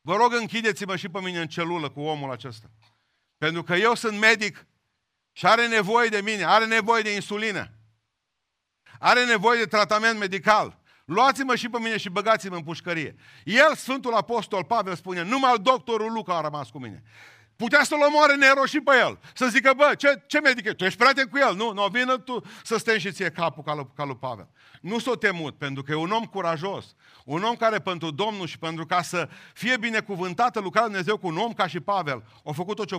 vă 0.00 0.16
rog 0.16 0.32
închideți-mă 0.32 0.96
și 0.96 1.08
pe 1.08 1.20
mine 1.20 1.40
în 1.40 1.48
celulă 1.48 1.90
cu 1.90 2.00
omul 2.00 2.30
acesta. 2.30 2.70
Pentru 3.38 3.62
că 3.62 3.74
eu 3.74 3.94
sunt 3.94 4.18
medic 4.18 4.66
și 5.32 5.46
are 5.46 5.66
nevoie 5.66 6.08
de 6.08 6.20
mine, 6.20 6.44
are 6.44 6.66
nevoie 6.66 7.02
de 7.02 7.14
insulină. 7.14 7.70
Are 8.98 9.24
nevoie 9.24 9.58
de 9.58 9.66
tratament 9.66 10.18
medical. 10.18 10.78
Luați-mă 11.04 11.54
și 11.54 11.68
pe 11.68 11.78
mine 11.78 11.96
și 11.96 12.08
băgați-mă 12.08 12.56
în 12.56 12.62
pușcărie. 12.62 13.14
El, 13.44 13.74
Sfântul 13.74 14.14
Apostol 14.14 14.64
Pavel, 14.64 14.94
spune, 14.94 15.22
numai 15.22 15.58
doctorul 15.58 16.12
Luca 16.12 16.36
a 16.36 16.40
rămas 16.40 16.70
cu 16.70 16.78
mine. 16.78 17.02
Putea 17.56 17.84
să-l 17.84 18.02
omoare 18.06 18.34
Nero 18.34 18.64
și 18.64 18.80
pe 18.80 18.92
el. 19.00 19.18
Să 19.34 19.46
zică, 19.46 19.72
bă, 19.76 19.94
ce, 19.98 20.22
ce 20.26 20.40
medic 20.40 20.64
e? 20.66 20.72
Tu 20.72 20.84
ești 20.84 20.98
prieten 20.98 21.26
cu 21.26 21.38
el? 21.38 21.56
Nu, 21.56 21.72
nu, 21.72 21.86
vină 21.92 22.18
tu 22.18 22.42
să 22.62 22.76
stai 22.76 23.00
și 23.00 23.12
ție 23.12 23.30
capul 23.30 23.62
ca 23.62 23.74
lui, 23.74 23.86
ca 23.96 24.04
lui 24.04 24.16
Pavel. 24.16 24.48
Nu 24.82 24.98
s-o 24.98 25.16
temut, 25.16 25.58
pentru 25.58 25.82
că 25.82 25.92
e 25.92 25.94
un 25.94 26.10
om 26.10 26.24
curajos. 26.24 26.94
Un 27.24 27.42
om 27.42 27.54
care 27.54 27.78
pentru 27.78 28.10
Domnul 28.10 28.46
și 28.46 28.58
pentru 28.58 28.86
ca 28.86 29.02
să 29.02 29.28
fie 29.54 29.76
binecuvântată 29.76 30.60
lucrarea 30.60 30.88
Dumnezeu 30.88 31.16
cu 31.16 31.26
un 31.26 31.36
om 31.36 31.52
ca 31.52 31.66
și 31.66 31.80
Pavel, 31.80 32.24
a 32.44 32.52
făcut 32.52 32.76
tot 32.76 32.86
ce 32.86 32.94
a 32.94 32.98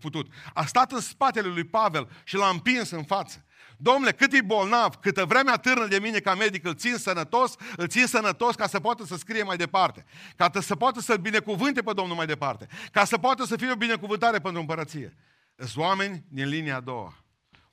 putut. 0.00 0.26
A 0.54 0.64
stat 0.64 0.92
în 0.92 1.00
spatele 1.00 1.48
lui 1.48 1.64
Pavel 1.64 2.08
și 2.24 2.36
l-a 2.36 2.48
împins 2.48 2.90
în 2.90 3.02
față. 3.02 3.44
Domnule, 3.76 4.12
cât 4.12 4.32
e 4.32 4.42
bolnav, 4.42 4.94
câtă 4.94 5.24
vreme 5.24 5.50
atârnă 5.50 5.86
de 5.86 5.98
mine 5.98 6.18
ca 6.18 6.34
medic, 6.34 6.64
îl 6.64 6.74
țin 6.74 6.96
sănătos, 6.96 7.54
îl 7.76 7.86
țin 7.86 8.06
sănătos 8.06 8.54
ca 8.54 8.66
să 8.66 8.80
poată 8.80 9.04
să 9.04 9.16
scrie 9.16 9.42
mai 9.42 9.56
departe, 9.56 10.04
ca 10.36 10.50
să 10.60 10.76
poată 10.76 11.00
să-l 11.00 11.16
binecuvânte 11.16 11.82
pe 11.82 11.92
Domnul 11.92 12.16
mai 12.16 12.26
departe, 12.26 12.68
ca 12.92 13.04
să 13.04 13.18
poată 13.18 13.44
să 13.44 13.56
fie 13.56 13.70
o 13.70 13.76
binecuvântare 13.76 14.38
pentru 14.38 14.60
împărăție. 14.60 15.16
Sunt 15.56 15.84
oameni 15.84 16.24
din 16.28 16.48
linia 16.48 16.76
a 16.76 16.80
doua. 16.80 17.14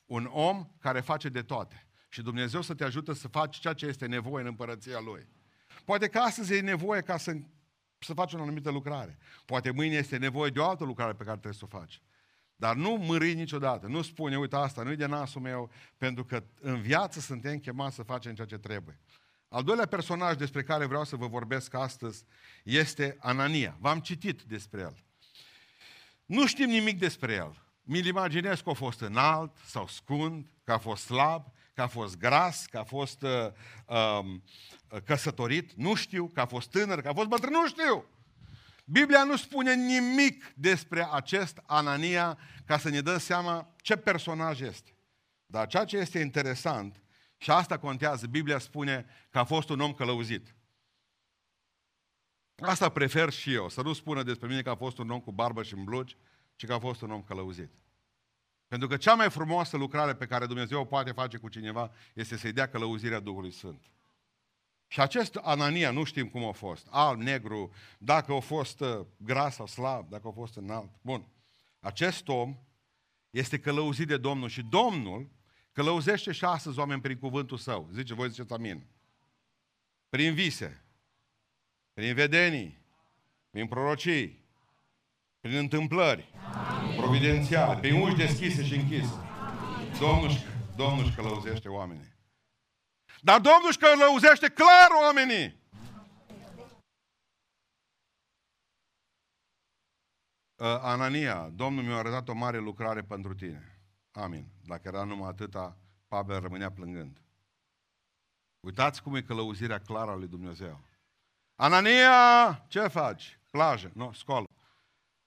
Un 0.05 0.29
om 0.31 0.67
care 0.79 1.00
face 1.00 1.29
de 1.29 1.41
toate. 1.41 1.88
Și 2.13 2.22
Dumnezeu 2.22 2.62
să 2.62 2.74
te 2.74 2.84
ajută 2.84 3.13
să 3.13 3.27
faci 3.27 3.60
ceea 3.60 3.74
ce 3.74 3.86
este 3.86 4.05
nevoie 4.05 4.43
în 4.43 4.50
împărăția 4.50 5.00
Lui. 5.00 5.27
Poate 5.86 6.08
că 6.08 6.20
astăzi 6.20 6.53
e 6.53 6.62
nevoie 6.62 7.01
ca 7.01 7.17
să, 7.17 7.34
să 8.00 8.13
faci 8.13 8.34
o 8.34 8.41
anumită 8.41 8.72
lucrare. 8.72 9.17
Poate 9.46 9.72
mâine 9.72 9.96
este 9.96 10.17
nevoie 10.17 10.50
de 10.50 10.60
o 10.60 10.67
altă 10.67 10.84
lucrare 10.84 11.13
pe 11.13 11.24
care 11.24 11.38
trebuie 11.38 11.53
să 11.53 11.65
o 11.65 11.77
faci. 11.77 12.01
Dar 12.55 12.75
nu 12.75 12.89
mâri 12.89 13.34
niciodată. 13.34 13.88
Nu 13.88 14.01
spune, 14.01 14.38
uite, 14.38 14.55
asta 14.55 14.84
nu-i 14.84 14.96
de 14.96 15.05
nasul 15.05 15.41
meu, 15.41 15.72
pentru 15.98 16.25
că 16.25 16.43
în 16.62 16.82
viață 16.82 17.20
suntem 17.20 17.58
chemați 17.58 17.96
să 17.96 18.03
facem 18.03 18.34
ceea 18.34 18.48
ce 18.48 18.58
trebuie. 18.58 19.00
Al 19.48 19.63
doilea 19.63 19.86
personaj 19.86 20.36
despre 20.36 20.63
care 20.63 20.86
vreau 20.86 21.03
să 21.03 21.15
vă 21.15 21.27
vorbesc 21.27 21.74
astăzi 21.74 22.25
este 22.63 23.17
Anania. 23.20 23.77
V-am 23.79 24.00
citit 24.00 24.41
despre 24.41 24.82
el. 24.82 25.03
Nu 26.25 26.48
știm 26.48 26.70
nimic 26.70 27.00
despre 27.00 27.34
el. 27.34 27.63
Mi-l 27.82 28.05
imaginez 28.05 28.62
că 28.62 28.70
a 28.70 28.74
fost 28.74 29.01
înalt 29.01 29.58
sau 29.65 29.88
scund, 29.88 30.48
că 30.63 30.72
a 30.72 30.77
fost 30.77 31.03
slab, 31.03 31.51
că 31.74 31.82
a 31.82 31.88
fost 31.88 32.18
gras, 32.18 32.65
că 32.65 32.77
a 32.77 32.84
fost 32.84 33.22
uh, 33.22 33.48
uh, 33.86 35.01
căsătorit. 35.06 35.74
Nu 35.74 35.96
știu, 35.96 36.27
că 36.27 36.39
a 36.39 36.46
fost 36.46 36.70
tânăr, 36.70 37.01
că 37.01 37.08
a 37.08 37.13
fost 37.13 37.27
bătrân. 37.27 37.51
Nu 37.51 37.68
știu. 37.68 38.06
Biblia 38.86 39.24
nu 39.24 39.36
spune 39.38 39.75
nimic 39.75 40.53
despre 40.56 41.08
acest 41.12 41.62
Anania 41.65 42.38
ca 42.65 42.77
să 42.77 42.89
ne 42.89 43.01
dăm 43.01 43.18
seama 43.18 43.74
ce 43.82 43.96
personaj 43.96 44.62
este. 44.62 44.98
Dar 45.46 45.68
ceea 45.68 45.86
ce 45.86 45.98
este 45.98 46.20
interesant, 46.20 47.03
și 47.38 47.51
asta 47.51 47.80
contează, 47.80 48.27
Biblia 48.27 48.58
spune 48.58 49.06
că 49.30 49.39
a 49.39 49.44
fost 49.44 49.70
un 49.70 49.80
om 49.80 49.94
călăuzit. 49.94 50.56
Asta 52.56 52.89
prefer 52.89 53.30
și 53.30 53.53
eu, 53.53 53.70
să 53.70 53.82
nu 53.82 53.94
spună 53.94 54.24
despre 54.24 54.48
mine 54.48 54.62
că 54.62 54.70
a 54.70 54.75
fost 54.75 54.98
un 54.98 55.10
om 55.10 55.20
cu 55.20 55.32
barbă 55.32 55.63
și 55.63 55.74
în 55.74 55.84
blugi, 55.84 56.18
ci 56.56 56.65
că 56.65 56.74
a 56.74 56.80
fost 56.80 57.01
un 57.01 57.12
om 57.12 57.24
călăuzit. 57.24 57.72
Pentru 58.74 58.92
că 58.92 58.98
cea 58.98 59.13
mai 59.13 59.30
frumoasă 59.30 59.77
lucrare 59.77 60.15
pe 60.15 60.25
care 60.25 60.46
Dumnezeu 60.46 60.80
o 60.80 60.86
poate 60.86 61.12
face 61.12 61.38
cu 61.38 61.50
cineva 61.50 61.92
este 62.13 62.38
să-i 62.38 62.51
dea 62.51 62.70
călăuzirea 62.70 63.20
Duhului 63.20 63.51
Sfânt. 63.51 63.84
Și 64.88 65.01
acest 65.01 65.36
Anania, 65.36 65.92
nu 65.92 66.03
știm 66.03 66.27
cum 66.27 66.46
a 66.46 66.51
fost, 66.51 66.88
alb, 66.89 67.22
negru, 67.22 67.74
dacă 67.98 68.34
a 68.34 68.39
fost 68.39 68.80
uh, 68.80 69.00
gras 69.18 69.56
sau 69.56 69.68
slab, 69.68 70.10
dacă 70.10 70.27
a 70.27 70.32
fost 70.32 70.56
înalt. 70.56 70.89
Bun. 71.01 71.25
Acest 71.80 72.27
om 72.27 72.58
este 73.30 73.60
călăuzit 73.60 74.08
de 74.08 74.18
Domnul 74.18 74.50
și 74.50 74.62
Domnul 74.62 75.29
călăuzește 75.72 76.31
și 76.31 76.46
astăzi 76.46 76.79
oameni 76.79 77.01
prin 77.01 77.18
cuvântul 77.18 77.57
său. 77.57 77.90
Zice, 77.92 78.14
voi 78.14 78.29
ziceți 78.29 78.53
amin. 78.53 78.86
Prin 80.09 80.33
vise, 80.33 80.83
prin 81.94 82.14
vedenii, 82.14 82.77
prin 83.50 83.68
prorocii, 83.68 84.46
prin 85.40 85.55
întâmplări 85.55 86.31
amin. 86.44 86.73
Providențiale, 87.14 87.80
prin 87.80 88.02
uși 88.02 88.16
deschise 88.16 88.64
și 88.64 88.76
închise. 88.76 89.14
Domnul, 90.00 90.32
Domnul 90.76 91.06
își 91.06 91.16
călăuzește 91.16 91.70
oamenii. 91.70 92.14
Dar 93.22 93.40
Domnul 93.40 93.68
își 93.70 93.78
călăuzește 93.78 94.50
clar 94.50 94.90
oamenii. 95.02 95.62
Uh, 100.56 100.80
Anania, 100.82 101.50
Domnul 101.50 101.84
mi-a 101.84 101.98
arătat 101.98 102.28
o 102.28 102.34
mare 102.34 102.58
lucrare 102.58 103.02
pentru 103.02 103.34
tine. 103.34 103.80
Amin. 104.12 104.46
Dacă 104.66 104.88
era 104.88 105.04
numai 105.04 105.30
atâta, 105.30 105.78
Pavel 106.08 106.40
rămânea 106.40 106.72
plângând. 106.72 107.22
Uitați 108.60 109.02
cum 109.02 109.16
e 109.16 109.22
călăuzirea 109.22 109.80
clară 109.80 110.12
a 110.12 110.16
lui 110.16 110.28
Dumnezeu. 110.28 110.80
Anania, 111.56 112.66
ce 112.68 112.88
faci? 112.88 113.40
Plajă, 113.52 113.92
nu, 113.94 114.12
scoală. 114.14 114.46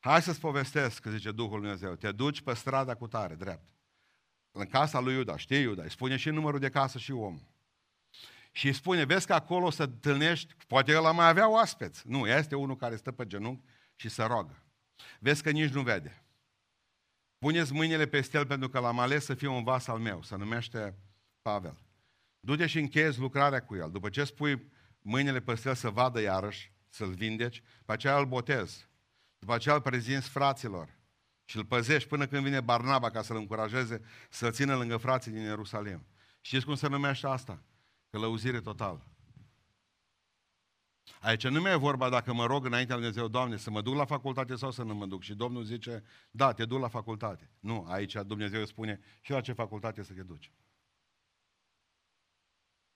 Hai 0.06 0.22
să-ți 0.22 0.40
povestesc, 0.40 1.00
că 1.00 1.10
zice 1.10 1.32
Duhul 1.32 1.60
Dumnezeu. 1.60 1.94
Te 1.94 2.12
duci 2.12 2.40
pe 2.40 2.54
strada 2.54 2.94
cu 2.94 3.06
tare, 3.06 3.34
drept. 3.34 3.68
În 4.50 4.66
casa 4.66 5.00
lui 5.00 5.14
Iuda, 5.14 5.36
știi 5.36 5.60
Iuda, 5.60 5.82
îi 5.82 5.90
spune 5.90 6.16
și 6.16 6.30
numărul 6.30 6.58
de 6.58 6.68
casă 6.68 6.98
și 6.98 7.12
om. 7.12 7.40
Și 8.50 8.66
îi 8.66 8.72
spune, 8.72 9.04
vezi 9.04 9.26
că 9.26 9.34
acolo 9.34 9.70
să 9.70 9.82
întâlnești, 9.82 10.54
poate 10.66 10.92
el 10.92 11.12
mai 11.12 11.28
avea 11.28 11.50
oaspeți. 11.50 12.08
Nu, 12.08 12.26
este 12.26 12.54
unul 12.54 12.76
care 12.76 12.96
stă 12.96 13.12
pe 13.12 13.26
genunchi 13.26 13.64
și 13.94 14.08
se 14.08 14.22
roagă. 14.22 14.62
Vezi 15.18 15.42
că 15.42 15.50
nici 15.50 15.72
nu 15.72 15.82
vede. 15.82 16.24
Puneți 17.38 17.72
mâinile 17.72 18.06
peste 18.06 18.36
el 18.36 18.46
pentru 18.46 18.68
că 18.68 18.78
l-am 18.78 18.98
ales 18.98 19.24
să 19.24 19.34
fie 19.34 19.48
un 19.48 19.62
vas 19.62 19.86
al 19.86 19.98
meu, 19.98 20.22
se 20.22 20.36
numește 20.36 20.94
Pavel. 21.42 21.78
Du-te 22.40 22.66
și 22.66 22.78
încheiezi 22.78 23.18
lucrarea 23.18 23.62
cu 23.62 23.76
el. 23.76 23.90
După 23.90 24.08
ce 24.08 24.24
spui 24.24 24.70
mâinile 25.00 25.40
peste 25.40 25.68
el 25.68 25.74
să 25.74 25.90
vadă 25.90 26.20
iarăși, 26.20 26.72
să-l 26.88 27.12
vindeci, 27.12 27.62
după 27.78 27.92
aceea 27.92 28.18
îl 28.18 28.26
botez. 28.26 28.88
După 29.46 29.58
aceea 29.58 29.74
îl 29.74 29.80
prezinți 29.80 30.28
fraților 30.28 30.94
și 31.44 31.56
îl 31.56 31.64
păzești 31.64 32.08
până 32.08 32.26
când 32.26 32.44
vine 32.44 32.60
Barnaba 32.60 33.10
ca 33.10 33.22
să-l 33.22 33.36
încurajeze 33.36 34.00
să-l 34.30 34.52
țină 34.52 34.76
lângă 34.76 34.96
frații 34.96 35.32
din 35.32 35.40
Ierusalim. 35.40 36.06
Știți 36.40 36.64
cum 36.64 36.74
se 36.74 36.88
numește 36.88 37.26
asta? 37.26 37.62
Călăuzire 38.10 38.60
totală. 38.60 39.06
Aici 41.20 41.46
nu 41.46 41.60
mai 41.60 41.72
e 41.72 41.76
vorba 41.76 42.08
dacă 42.08 42.32
mă 42.32 42.46
rog 42.46 42.64
înaintea 42.64 42.94
lui 42.94 43.04
Dumnezeu, 43.04 43.28
Doamne, 43.30 43.56
să 43.56 43.70
mă 43.70 43.80
duc 43.80 43.94
la 43.94 44.04
facultate 44.04 44.54
sau 44.54 44.70
să 44.70 44.82
nu 44.82 44.94
mă 44.94 45.06
duc. 45.06 45.22
Și 45.22 45.34
Domnul 45.34 45.64
zice, 45.64 46.04
da, 46.30 46.52
te 46.52 46.64
duc 46.64 46.80
la 46.80 46.88
facultate. 46.88 47.50
Nu, 47.60 47.86
aici 47.88 48.12
Dumnezeu 48.12 48.64
spune 48.64 49.00
și 49.20 49.30
la 49.30 49.40
ce 49.40 49.52
facultate 49.52 50.02
să 50.02 50.12
te 50.12 50.22
duci. 50.22 50.52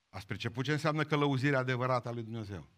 Ați 0.08 0.26
priceput 0.26 0.64
ce 0.64 0.72
înseamnă 0.72 1.04
călăuzirea 1.04 1.58
adevărată 1.58 2.08
a 2.08 2.12
lui 2.12 2.22
Dumnezeu. 2.22 2.68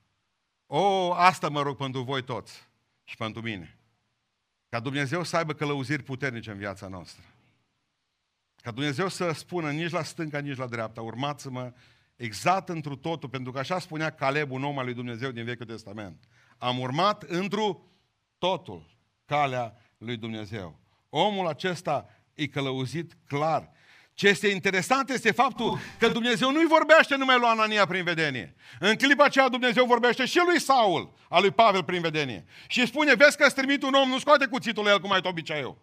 O, 0.67 1.13
asta 1.13 1.49
mă 1.49 1.63
rog 1.63 1.77
pentru 1.77 2.03
voi 2.03 2.23
toți 2.23 2.71
și 3.05 3.17
pentru 3.17 3.43
mine. 3.43 3.79
Ca 4.69 4.81
Dumnezeu 4.81 5.23
să 5.23 5.37
aibă 5.37 5.53
călăuziri 5.53 6.03
puternice 6.03 6.51
în 6.51 6.59
viața 6.59 6.89
noastră. 6.89 7.25
Ca 8.57 8.71
Dumnezeu 8.71 9.09
să 9.09 9.33
spună 9.33 9.71
nici 9.71 9.91
la 9.91 10.03
stânga, 10.03 10.39
nici 10.39 10.57
la 10.57 10.67
dreapta, 10.67 11.01
urmați-mă 11.01 11.73
exact 12.17 12.69
întru 12.69 12.97
totul, 12.97 13.29
pentru 13.29 13.53
că 13.53 13.59
așa 13.59 13.79
spunea 13.79 14.11
Caleb, 14.11 14.51
un 14.51 14.65
om 14.65 14.79
al 14.79 14.85
lui 14.85 14.95
Dumnezeu 14.95 15.31
din 15.31 15.45
Vechiul 15.45 15.67
Testament. 15.67 16.25
Am 16.59 16.79
urmat 16.79 17.23
întru 17.23 17.91
totul 18.39 18.97
calea 19.25 19.77
lui 19.99 20.17
Dumnezeu. 20.17 20.79
Omul 21.09 21.47
acesta 21.47 22.09
e 22.35 22.47
călăuzit 22.47 23.17
clar. 23.27 23.71
Ce 24.23 24.29
este 24.29 24.49
interesant 24.49 25.11
este 25.11 25.31
faptul 25.31 25.79
că 25.99 26.09
Dumnezeu 26.09 26.51
nu-i 26.51 26.67
vorbește 26.67 27.17
numai 27.17 27.39
lui 27.39 27.49
Anania 27.49 27.87
prin 27.87 28.05
vedenie. 28.05 28.55
În 28.81 28.95
clipa 28.95 29.25
aceea 29.25 29.49
Dumnezeu 29.49 29.85
vorbește 29.85 30.25
și 30.25 30.41
lui 30.47 30.61
Saul, 30.61 31.13
a 31.29 31.41
lui 31.41 31.51
Pavel 31.51 31.85
prin 31.85 32.01
vedenie. 32.01 32.45
Și 32.67 32.81
îi 32.81 32.87
spune, 32.87 33.15
vezi 33.15 33.37
că 33.37 33.51
trimit 33.51 33.83
un 33.83 33.95
om, 33.95 34.09
nu 34.09 34.19
scoate 34.19 34.47
cuțitul 34.47 34.87
el 34.87 35.01
cum 35.01 35.13
ai 35.13 35.21
tot 35.21 35.31
obiceiul. 35.31 35.77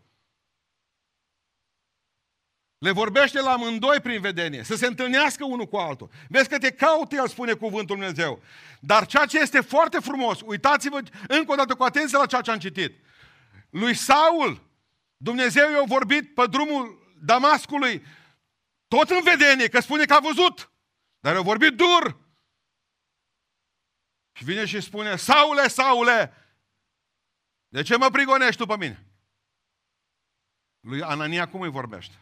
Le 2.77 2.91
vorbește 2.91 3.41
la 3.41 3.51
amândoi 3.51 3.99
prin 3.99 4.21
vedenie, 4.21 4.63
să 4.63 4.75
se 4.75 4.85
întâlnească 4.85 5.45
unul 5.45 5.65
cu 5.65 5.77
altul. 5.77 6.09
Vezi 6.27 6.49
că 6.49 6.57
te 6.57 6.71
caută, 6.71 7.15
el 7.15 7.27
spune 7.27 7.53
cuvântul 7.53 7.95
Dumnezeu. 7.95 8.41
Dar 8.79 9.05
ceea 9.05 9.25
ce 9.25 9.39
este 9.39 9.59
foarte 9.59 9.99
frumos, 9.99 10.39
uitați-vă 10.45 10.99
încă 11.27 11.51
o 11.51 11.55
dată 11.55 11.75
cu 11.75 11.83
atenție 11.83 12.17
la 12.17 12.25
ceea 12.25 12.41
ce 12.41 12.51
am 12.51 12.59
citit. 12.59 12.93
Lui 13.69 13.93
Saul, 13.93 14.61
Dumnezeu 15.17 15.71
i-a 15.71 15.83
vorbit 15.85 16.33
pe 16.33 16.43
drumul 16.49 17.13
Damascului, 17.21 18.03
tot 18.89 19.09
în 19.09 19.23
vedenie, 19.23 19.67
că 19.67 19.79
spune 19.79 20.05
că 20.05 20.13
a 20.13 20.19
văzut. 20.19 20.71
Dar 21.19 21.35
i-a 21.35 21.41
vorbit 21.41 21.75
dur. 21.75 22.27
Și 24.31 24.43
vine 24.43 24.65
și 24.65 24.81
spune, 24.81 25.15
Saule, 25.15 25.67
Saule, 25.67 26.33
De 27.67 27.81
ce 27.81 27.97
mă 27.97 28.09
prigonești 28.09 28.61
tu 28.61 28.65
pe 28.65 28.77
mine? 28.77 29.07
Lui 30.79 31.01
Anania 31.01 31.49
cum 31.49 31.61
îi 31.61 31.69
vorbește? 31.69 32.15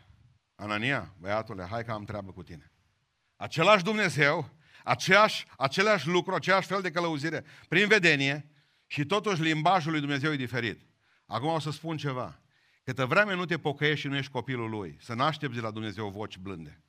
Anania, 0.55 1.13
băiatule, 1.19 1.63
hai 1.63 1.85
că 1.85 1.91
am 1.91 2.05
treabă 2.05 2.31
cu 2.31 2.43
tine. 2.43 2.71
Același 3.35 3.83
Dumnezeu, 3.83 4.49
aceeași, 4.83 5.45
același 5.57 6.07
lucru, 6.07 6.33
același 6.35 6.67
fel 6.67 6.81
de 6.81 6.91
călăuzire, 6.91 7.45
prin 7.67 7.87
vedenie, 7.87 8.51
și 8.87 9.05
totuși 9.05 9.41
limbajul 9.41 9.91
lui 9.91 9.99
Dumnezeu 9.99 10.31
e 10.31 10.35
diferit. 10.35 10.81
Acum 11.25 11.49
o 11.49 11.59
să 11.59 11.71
spun 11.71 11.97
ceva. 11.97 12.41
Câtă 12.87 13.05
vreme 13.05 13.33
nu 13.33 13.45
te 13.45 13.59
pocăiești 13.59 13.99
și 13.99 14.07
nu 14.07 14.15
ești 14.15 14.31
copilul 14.31 14.69
lui, 14.69 14.97
să 14.99 15.13
n-aștepți 15.13 15.55
de 15.55 15.61
la 15.61 15.71
Dumnezeu 15.71 16.09
voci 16.09 16.37
blânde. 16.37 16.83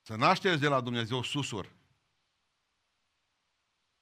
Să 0.00 0.16
n-aștepți 0.16 0.60
de 0.60 0.68
la 0.68 0.80
Dumnezeu 0.80 1.22
susur. 1.22 1.72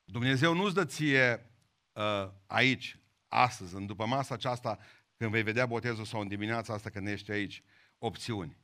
Dumnezeu 0.04 0.54
nu-ți 0.54 0.74
dă 0.74 0.85
ție 0.85 1.50
uh, 1.92 2.31
aici, 2.46 2.98
astăzi, 3.26 3.74
în 3.74 3.87
după 3.87 4.07
masa 4.07 4.35
aceasta, 4.35 4.78
când 5.16 5.31
vei 5.31 5.42
vedea 5.42 5.66
botezul 5.66 6.04
sau 6.04 6.20
în 6.20 6.28
dimineața 6.28 6.72
asta 6.72 6.90
când 6.90 7.07
ești 7.07 7.31
aici, 7.31 7.62
opțiuni. 7.98 8.59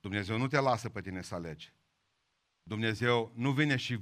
Dumnezeu 0.00 0.38
nu 0.38 0.46
te 0.46 0.58
lasă 0.58 0.88
pe 0.88 1.00
tine 1.00 1.22
să 1.22 1.34
alegi. 1.34 1.72
Dumnezeu 2.62 3.32
nu 3.34 3.52
vine, 3.52 3.76
și, 3.76 4.00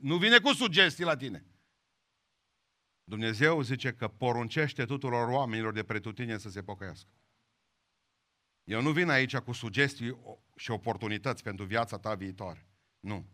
nu 0.00 0.16
vine 0.16 0.38
cu 0.38 0.52
sugestii 0.52 1.04
la 1.04 1.16
tine. 1.16 1.44
Dumnezeu 3.08 3.62
zice 3.62 3.92
că 3.92 4.08
poruncește 4.08 4.84
tuturor 4.84 5.28
oamenilor 5.28 5.72
de 5.72 5.82
pretutine 5.82 6.38
să 6.38 6.50
se 6.50 6.62
pocăiască. 6.62 7.08
Eu 8.64 8.82
nu 8.82 8.92
vin 8.92 9.08
aici 9.08 9.36
cu 9.36 9.52
sugestii 9.52 10.18
și 10.56 10.70
oportunități 10.70 11.42
pentru 11.42 11.64
viața 11.64 11.98
ta 11.98 12.14
viitoare. 12.14 12.66
Nu. 13.00 13.26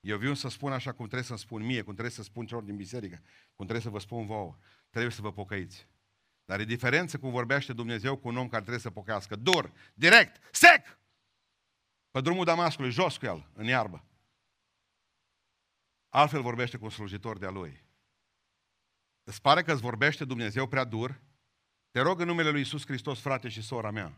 Eu 0.00 0.18
vin 0.18 0.34
să 0.34 0.48
spun 0.48 0.72
așa 0.72 0.92
cum 0.92 1.04
trebuie 1.04 1.26
să-mi 1.26 1.38
spun 1.38 1.64
mie, 1.64 1.82
cum 1.82 1.92
trebuie 1.92 2.14
să 2.14 2.22
spun 2.22 2.46
celor 2.46 2.62
din 2.62 2.76
biserică, 2.76 3.22
cum 3.54 3.66
trebuie 3.66 3.80
să 3.80 3.88
vă 3.88 3.98
spun 3.98 4.26
vouă. 4.26 4.56
Trebuie 4.90 5.12
să 5.12 5.20
vă 5.20 5.32
pocăiți. 5.32 5.88
Dar 6.44 6.60
e 6.60 6.64
diferență 6.64 7.18
cum 7.18 7.30
vorbește 7.30 7.72
Dumnezeu 7.72 8.16
cu 8.16 8.28
un 8.28 8.36
om 8.36 8.48
care 8.48 8.60
trebuie 8.60 8.82
să 8.82 8.90
pocăiască. 8.90 9.36
Dur, 9.36 9.72
direct, 9.94 10.54
sec! 10.54 10.98
Pe 12.10 12.20
drumul 12.20 12.44
Damascului, 12.44 12.90
jos 12.90 13.16
cu 13.16 13.26
el, 13.26 13.50
în 13.54 13.64
iarbă. 13.64 14.04
Altfel 16.08 16.42
vorbește 16.42 16.76
cu 16.76 16.84
un 16.84 16.90
slujitor 16.90 17.38
de-a 17.38 17.50
lui. 17.50 17.90
Îți 19.32 19.40
pare 19.40 19.62
că 19.62 19.72
îți 19.72 19.80
vorbește 19.80 20.24
Dumnezeu 20.24 20.66
prea 20.66 20.84
dur? 20.84 21.20
Te 21.90 22.00
rog 22.00 22.20
în 22.20 22.26
numele 22.26 22.50
Lui 22.50 22.58
Iisus 22.58 22.86
Hristos, 22.86 23.20
frate 23.20 23.48
și 23.48 23.62
sora 23.62 23.90
mea. 23.90 24.12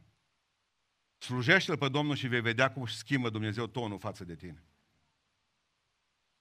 Slujește-L 1.19 1.77
pe 1.77 1.89
Domnul 1.89 2.17
și 2.17 2.27
vei 2.27 2.41
vedea 2.41 2.73
cum 2.73 2.83
își 2.83 2.97
schimbă 2.97 3.31
Dumnezeu 3.31 3.67
tonul 3.67 3.99
față 3.99 4.25
de 4.25 4.35
tine. 4.35 4.65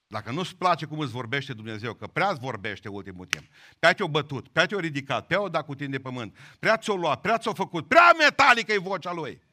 Dacă 0.08 0.32
nu-ți 0.32 0.56
place 0.56 0.86
cum 0.86 1.00
îți 1.00 1.12
vorbește 1.12 1.54
Dumnezeu, 1.54 1.94
că 1.94 2.08
prea 2.08 2.30
îți 2.30 2.40
vorbește 2.40 2.90
ultimul 2.90 3.26
timp, 3.26 3.46
prea 3.80 3.94
te-o 3.94 4.08
bătut, 4.08 4.48
prea 4.48 4.66
te-o 4.66 4.80
ridicat, 4.80 5.26
prea 5.26 5.42
o 5.42 5.50
dat 5.50 5.66
cu 5.66 5.76
tine 5.76 5.90
de 5.90 6.00
pământ, 6.00 6.38
prea 6.60 6.78
ți-o 6.78 6.96
luat, 6.96 7.22
prea 7.22 7.38
ți-o 7.38 7.54
făcut, 7.54 7.88
prea 7.88 8.12
metalică 8.18 8.72
e 8.72 8.78
vocea 8.78 9.12
Lui. 9.12 9.44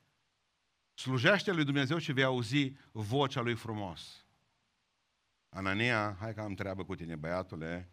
Slujește 0.95 1.53
lui 1.53 1.65
Dumnezeu 1.65 1.99
și 1.99 2.13
vei 2.13 2.25
auzi 2.25 2.73
vocea 2.93 3.41
Lui 3.41 3.55
frumos. 3.55 4.27
Anania, 5.49 6.17
hai 6.21 6.35
că 6.35 6.41
am 6.41 6.55
treabă 6.55 6.85
cu 6.85 6.95
tine, 6.95 7.17
băiatule, 7.17 7.91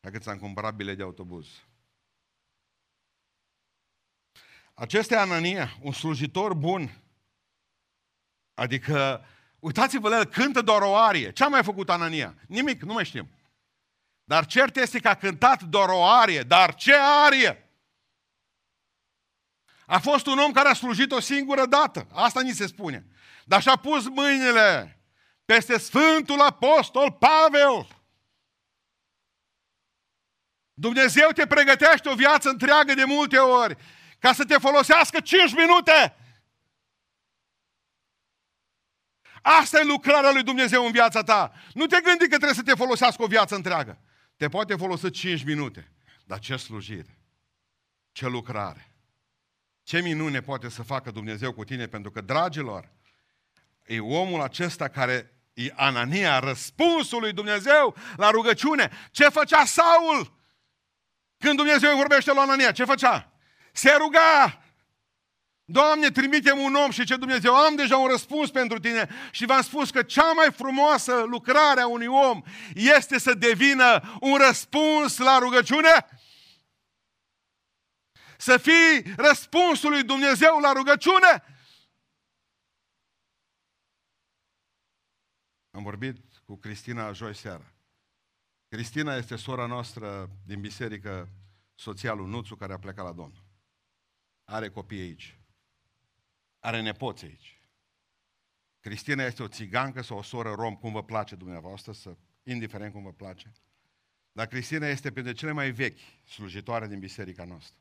hai 0.00 0.10
că 0.12 0.18
ți-am 0.18 0.38
cumpărat 0.38 0.74
bilet 0.74 0.96
de 0.96 1.02
autobuz. 1.02 1.46
Acesta 4.74 5.20
Anania, 5.20 5.78
un 5.80 5.92
slujitor 5.92 6.54
bun, 6.54 7.02
adică 8.54 9.24
Uitați-vă 9.60 10.08
la 10.08 10.16
el, 10.16 10.24
cântă 10.24 10.62
doar 10.62 10.82
o 10.82 10.96
arie. 10.96 11.32
Ce 11.32 11.44
a 11.44 11.48
mai 11.48 11.62
făcut 11.62 11.90
Anania? 11.90 12.34
Nimic, 12.46 12.82
nu 12.82 12.92
mai 12.92 13.04
știm. 13.04 13.30
Dar 14.24 14.46
cert 14.46 14.76
este 14.76 14.98
că 14.98 15.08
a 15.08 15.14
cântat 15.14 15.62
doar 15.62 15.88
o 15.88 16.04
arie. 16.04 16.42
Dar 16.42 16.74
ce 16.74 16.94
arie? 17.26 17.70
A 19.86 19.98
fost 19.98 20.26
un 20.26 20.38
om 20.38 20.52
care 20.52 20.68
a 20.68 20.74
slujit 20.74 21.12
o 21.12 21.20
singură 21.20 21.66
dată. 21.66 22.06
Asta 22.12 22.40
ni 22.40 22.52
se 22.52 22.66
spune. 22.66 23.06
Dar 23.44 23.62
și-a 23.62 23.76
pus 23.76 24.08
mâinile 24.08 25.00
peste 25.44 25.78
Sfântul 25.78 26.40
Apostol 26.40 27.12
Pavel. 27.12 27.99
Dumnezeu 30.80 31.28
te 31.34 31.46
pregătește 31.46 32.08
o 32.08 32.14
viață 32.14 32.48
întreagă 32.48 32.94
de 32.94 33.04
multe 33.04 33.36
ori 33.38 33.76
ca 34.18 34.32
să 34.32 34.44
te 34.44 34.58
folosească 34.58 35.20
5 35.20 35.54
minute 35.54 36.14
Asta 39.42 39.78
e 39.78 39.84
lucrarea 39.84 40.32
lui 40.32 40.42
Dumnezeu 40.42 40.84
în 40.84 40.92
viața 40.92 41.22
ta. 41.22 41.52
Nu 41.72 41.86
te 41.86 42.00
gândi 42.00 42.18
că 42.18 42.26
trebuie 42.26 42.54
să 42.54 42.62
te 42.62 42.74
folosească 42.74 43.22
o 43.22 43.26
viață 43.26 43.54
întreagă. 43.54 43.98
Te 44.36 44.48
poate 44.48 44.74
folosi 44.74 45.10
5 45.10 45.44
minute. 45.44 45.92
Dar 46.24 46.38
ce 46.38 46.56
slujire, 46.56 47.18
ce 48.12 48.26
lucrare, 48.26 48.94
ce 49.82 50.00
minune 50.00 50.40
poate 50.40 50.68
să 50.68 50.82
facă 50.82 51.10
Dumnezeu 51.10 51.52
cu 51.52 51.64
tine, 51.64 51.86
pentru 51.86 52.10
că, 52.10 52.20
dragilor, 52.20 52.92
e 53.86 54.00
omul 54.00 54.40
acesta 54.40 54.88
care 54.88 55.40
e 55.52 55.72
Anania, 55.76 56.38
răspunsul 56.38 57.20
lui 57.20 57.32
Dumnezeu 57.32 57.96
la 58.16 58.30
rugăciune. 58.30 58.90
Ce 59.10 59.28
făcea 59.28 59.64
Saul 59.64 60.39
când 61.40 61.56
Dumnezeu 61.56 61.96
vorbește 61.96 62.32
la 62.32 62.40
Anania? 62.40 62.72
Ce 62.72 62.84
făcea? 62.84 63.32
Se 63.72 63.90
ruga 63.98 64.60
Doamne, 65.70 66.10
trimitem 66.10 66.58
un 66.58 66.74
om 66.74 66.90
și 66.90 67.04
ce 67.04 67.16
Dumnezeu, 67.16 67.54
am 67.54 67.74
deja 67.74 67.96
un 67.96 68.08
răspuns 68.08 68.50
pentru 68.50 68.78
tine 68.78 69.08
și 69.30 69.46
v-am 69.46 69.62
spus 69.62 69.90
că 69.90 70.02
cea 70.02 70.32
mai 70.32 70.52
frumoasă 70.52 71.22
lucrare 71.22 71.80
a 71.80 71.86
unui 71.86 72.06
om 72.06 72.42
este 72.74 73.18
să 73.18 73.34
devină 73.34 74.18
un 74.20 74.36
răspuns 74.36 75.18
la 75.18 75.38
rugăciune. 75.38 76.06
Să 78.38 78.56
fii 78.56 79.14
răspunsul 79.16 79.90
lui 79.90 80.02
Dumnezeu 80.02 80.58
la 80.58 80.72
rugăciune. 80.72 81.44
Am 85.70 85.82
vorbit 85.82 86.16
cu 86.44 86.56
Cristina 86.56 87.12
joi 87.12 87.34
seara. 87.34 87.72
Cristina 88.70 89.14
este 89.14 89.36
sora 89.36 89.66
noastră 89.66 90.30
din 90.46 90.60
biserică, 90.60 91.28
soția 91.74 92.12
lui 92.12 92.30
Nuțu, 92.30 92.56
care 92.56 92.72
a 92.72 92.78
plecat 92.78 93.04
la 93.04 93.12
Domnul. 93.12 93.44
Are 94.44 94.70
copii 94.70 95.00
aici. 95.00 95.38
Are 96.58 96.80
nepoți 96.80 97.24
aici. 97.24 97.60
Cristina 98.80 99.24
este 99.24 99.42
o 99.42 99.48
țigancă 99.48 100.02
sau 100.02 100.18
o 100.18 100.22
soră 100.22 100.54
rom, 100.54 100.76
cum 100.76 100.92
vă 100.92 101.04
place 101.04 101.34
dumneavoastră, 101.34 101.92
să, 101.92 102.16
indiferent 102.42 102.92
cum 102.92 103.02
vă 103.02 103.12
place. 103.12 103.52
Dar 104.32 104.46
Cristina 104.46 104.86
este 104.86 105.12
printre 105.12 105.32
cele 105.32 105.52
mai 105.52 105.70
vechi 105.70 106.00
slujitoare 106.24 106.86
din 106.86 106.98
biserica 106.98 107.44
noastră. 107.44 107.78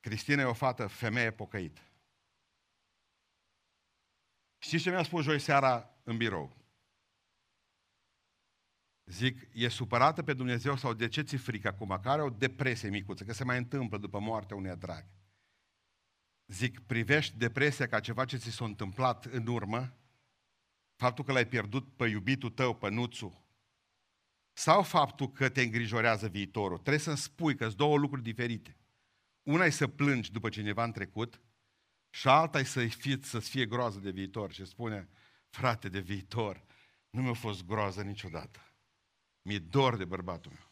Cristina 0.00 0.42
e 0.42 0.44
o 0.44 0.52
fată, 0.52 0.86
femeie 0.86 1.32
pocăită. 1.32 1.80
Știți 4.58 4.82
ce 4.82 4.90
mi-a 4.90 5.02
spus 5.02 5.24
joi 5.24 5.38
seara 5.38 5.90
în 6.04 6.16
birou? 6.16 6.57
Zic, 9.08 9.48
e 9.52 9.68
supărată 9.68 10.22
pe 10.22 10.32
Dumnezeu 10.32 10.76
sau 10.76 10.94
de 10.94 11.08
ce 11.08 11.22
ți 11.22 11.36
frică 11.36 11.68
acum? 11.68 11.98
Care 12.02 12.22
o 12.22 12.30
depresie 12.30 12.88
micuță, 12.88 13.24
că 13.24 13.32
se 13.32 13.44
mai 13.44 13.58
întâmplă 13.58 13.98
după 13.98 14.18
moartea 14.18 14.56
unei 14.56 14.76
drag. 14.76 15.04
Zic, 16.46 16.80
privești 16.80 17.36
depresia 17.36 17.86
ca 17.86 18.00
ceva 18.00 18.24
ce 18.24 18.36
ți 18.36 18.50
s-a 18.50 18.64
întâmplat 18.64 19.24
în 19.24 19.46
urmă, 19.46 19.96
faptul 20.96 21.24
că 21.24 21.32
l-ai 21.32 21.46
pierdut 21.46 21.96
pe 21.96 22.06
iubitul 22.06 22.50
tău, 22.50 22.74
pe 22.74 22.88
nuțul, 22.88 23.46
sau 24.52 24.82
faptul 24.82 25.32
că 25.32 25.48
te 25.48 25.62
îngrijorează 25.62 26.28
viitorul. 26.28 26.78
Trebuie 26.78 26.98
să-mi 26.98 27.16
spui 27.16 27.54
că 27.54 27.64
sunt 27.64 27.76
două 27.76 27.96
lucruri 27.96 28.22
diferite. 28.22 28.76
Una 29.42 29.64
e 29.64 29.70
să 29.70 29.86
plângi 29.86 30.32
după 30.32 30.48
cineva 30.48 30.84
în 30.84 30.92
trecut 30.92 31.40
și 32.10 32.28
alta 32.28 32.58
e 32.58 32.62
să 32.62 32.86
fie, 32.86 33.18
să-ți 33.22 33.50
fie 33.50 33.66
groază 33.66 33.98
de 33.98 34.10
viitor. 34.10 34.52
Și 34.52 34.64
spune, 34.64 35.08
frate, 35.48 35.88
de 35.88 36.00
viitor, 36.00 36.64
nu 37.10 37.22
mi-a 37.22 37.32
fost 37.32 37.64
groază 37.64 38.02
niciodată. 38.02 38.67
Mi-e 39.48 39.58
dor 39.58 39.96
de 39.96 40.04
bărbatul 40.04 40.52
meu. 40.52 40.70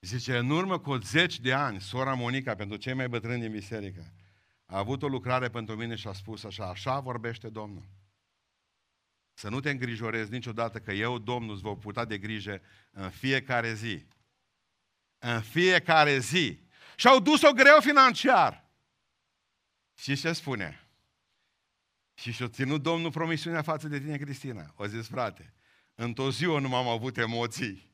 Zice, 0.00 0.38
în 0.38 0.50
urmă 0.50 0.78
cu 0.78 0.96
zeci 0.96 1.40
de 1.40 1.52
ani, 1.52 1.80
sora 1.80 2.14
Monica, 2.14 2.54
pentru 2.54 2.76
cei 2.76 2.94
mai 2.94 3.08
bătrâni 3.08 3.40
din 3.40 3.50
biserică, 3.50 4.12
a 4.66 4.78
avut 4.78 5.02
o 5.02 5.08
lucrare 5.08 5.50
pentru 5.50 5.76
mine 5.76 5.94
și 5.94 6.08
a 6.08 6.12
spus 6.12 6.44
așa, 6.44 6.68
așa 6.68 7.00
vorbește 7.00 7.48
Domnul. 7.48 7.84
Să 9.32 9.48
nu 9.48 9.60
te 9.60 9.70
îngrijorezi 9.70 10.30
niciodată 10.30 10.78
că 10.78 10.92
eu, 10.92 11.18
Domnul, 11.18 11.52
îți 11.52 11.62
vă 11.62 11.76
putea 11.76 12.04
de 12.04 12.18
grijă 12.18 12.60
în 12.90 13.10
fiecare 13.10 13.74
zi. 13.74 14.06
În 15.18 15.40
fiecare 15.40 16.18
zi. 16.18 16.60
Și 16.96 17.06
au 17.06 17.20
dus-o 17.20 17.52
greu 17.52 17.80
financiar. 17.80 18.70
Și 19.94 20.16
ce 20.16 20.32
spune? 20.32 20.88
Și 22.14 22.32
și-a 22.32 22.48
ținut 22.48 22.82
Domnul 22.82 23.10
promisiunea 23.10 23.62
față 23.62 23.88
de 23.88 24.00
tine, 24.00 24.16
Cristina. 24.16 24.72
O 24.76 24.86
zis, 24.86 25.08
frate, 25.08 25.54
într-o 26.00 26.30
zi 26.30 26.44
nu 26.44 26.68
m-am 26.68 26.88
avut 26.88 27.16
emoții. 27.16 27.92